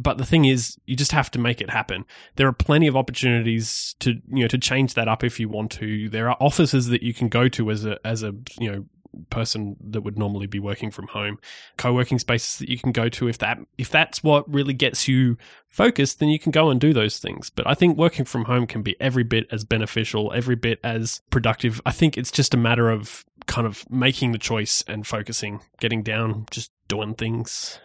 But 0.00 0.16
the 0.16 0.24
thing 0.24 0.44
is, 0.44 0.78
you 0.86 0.94
just 0.94 1.10
have 1.10 1.28
to 1.32 1.40
make 1.40 1.60
it 1.60 1.70
happen. 1.70 2.04
There 2.36 2.46
are 2.46 2.52
plenty 2.52 2.86
of 2.86 2.96
opportunities 2.96 3.96
to, 3.98 4.12
you 4.28 4.42
know, 4.44 4.48
to 4.48 4.58
change 4.58 4.94
that 4.94 5.08
up 5.08 5.24
if 5.24 5.40
you 5.40 5.48
want 5.48 5.72
to. 5.72 6.08
There 6.08 6.30
are 6.30 6.36
offices 6.38 6.86
that 6.88 7.02
you 7.02 7.12
can 7.12 7.28
go 7.28 7.48
to 7.48 7.70
as 7.70 7.84
a, 7.84 7.98
as 8.06 8.22
a, 8.22 8.32
you 8.60 8.70
know, 8.70 8.84
person 9.30 9.76
that 9.80 10.02
would 10.02 10.18
normally 10.18 10.46
be 10.46 10.58
working 10.58 10.90
from 10.90 11.08
home 11.08 11.38
co-working 11.76 12.18
spaces 12.18 12.58
that 12.58 12.68
you 12.68 12.78
can 12.78 12.92
go 12.92 13.08
to 13.08 13.26
if 13.26 13.38
that 13.38 13.58
if 13.78 13.90
that's 13.90 14.22
what 14.22 14.48
really 14.52 14.74
gets 14.74 15.08
you 15.08 15.36
focused 15.66 16.20
then 16.20 16.28
you 16.28 16.38
can 16.38 16.52
go 16.52 16.68
and 16.68 16.80
do 16.80 16.92
those 16.92 17.18
things 17.18 17.50
but 17.50 17.66
i 17.66 17.74
think 17.74 17.96
working 17.96 18.24
from 18.24 18.44
home 18.44 18.66
can 18.66 18.82
be 18.82 18.94
every 19.00 19.24
bit 19.24 19.46
as 19.50 19.64
beneficial 19.64 20.32
every 20.34 20.54
bit 20.54 20.78
as 20.84 21.22
productive 21.30 21.80
i 21.86 21.90
think 21.90 22.16
it's 22.16 22.30
just 22.30 22.54
a 22.54 22.58
matter 22.58 22.90
of 22.90 23.24
kind 23.46 23.66
of 23.66 23.90
making 23.90 24.32
the 24.32 24.38
choice 24.38 24.84
and 24.86 25.06
focusing 25.06 25.60
getting 25.80 26.02
down 26.02 26.46
just 26.50 26.70
doing 26.86 27.14
things 27.14 27.80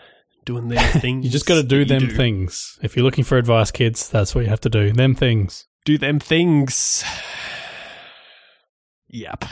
doing 0.46 0.70
their 0.70 0.88
things 1.00 1.26
You 1.26 1.32
just 1.32 1.46
got 1.46 1.56
to 1.56 1.64
do 1.64 1.86
them 1.86 2.10
things. 2.10 2.78
If 2.82 2.96
you're 2.96 3.06
looking 3.06 3.24
for 3.24 3.38
advice, 3.38 3.72
kids, 3.72 4.10
that's 4.10 4.34
what 4.36 4.44
you 4.44 4.50
have 4.50 4.62
to 4.62 4.70
do. 4.70 4.92
Them 4.92 5.16
things. 5.16 5.66
do 5.86 5.98
them 5.98 6.20
things 6.20 7.04
yep 9.08 9.44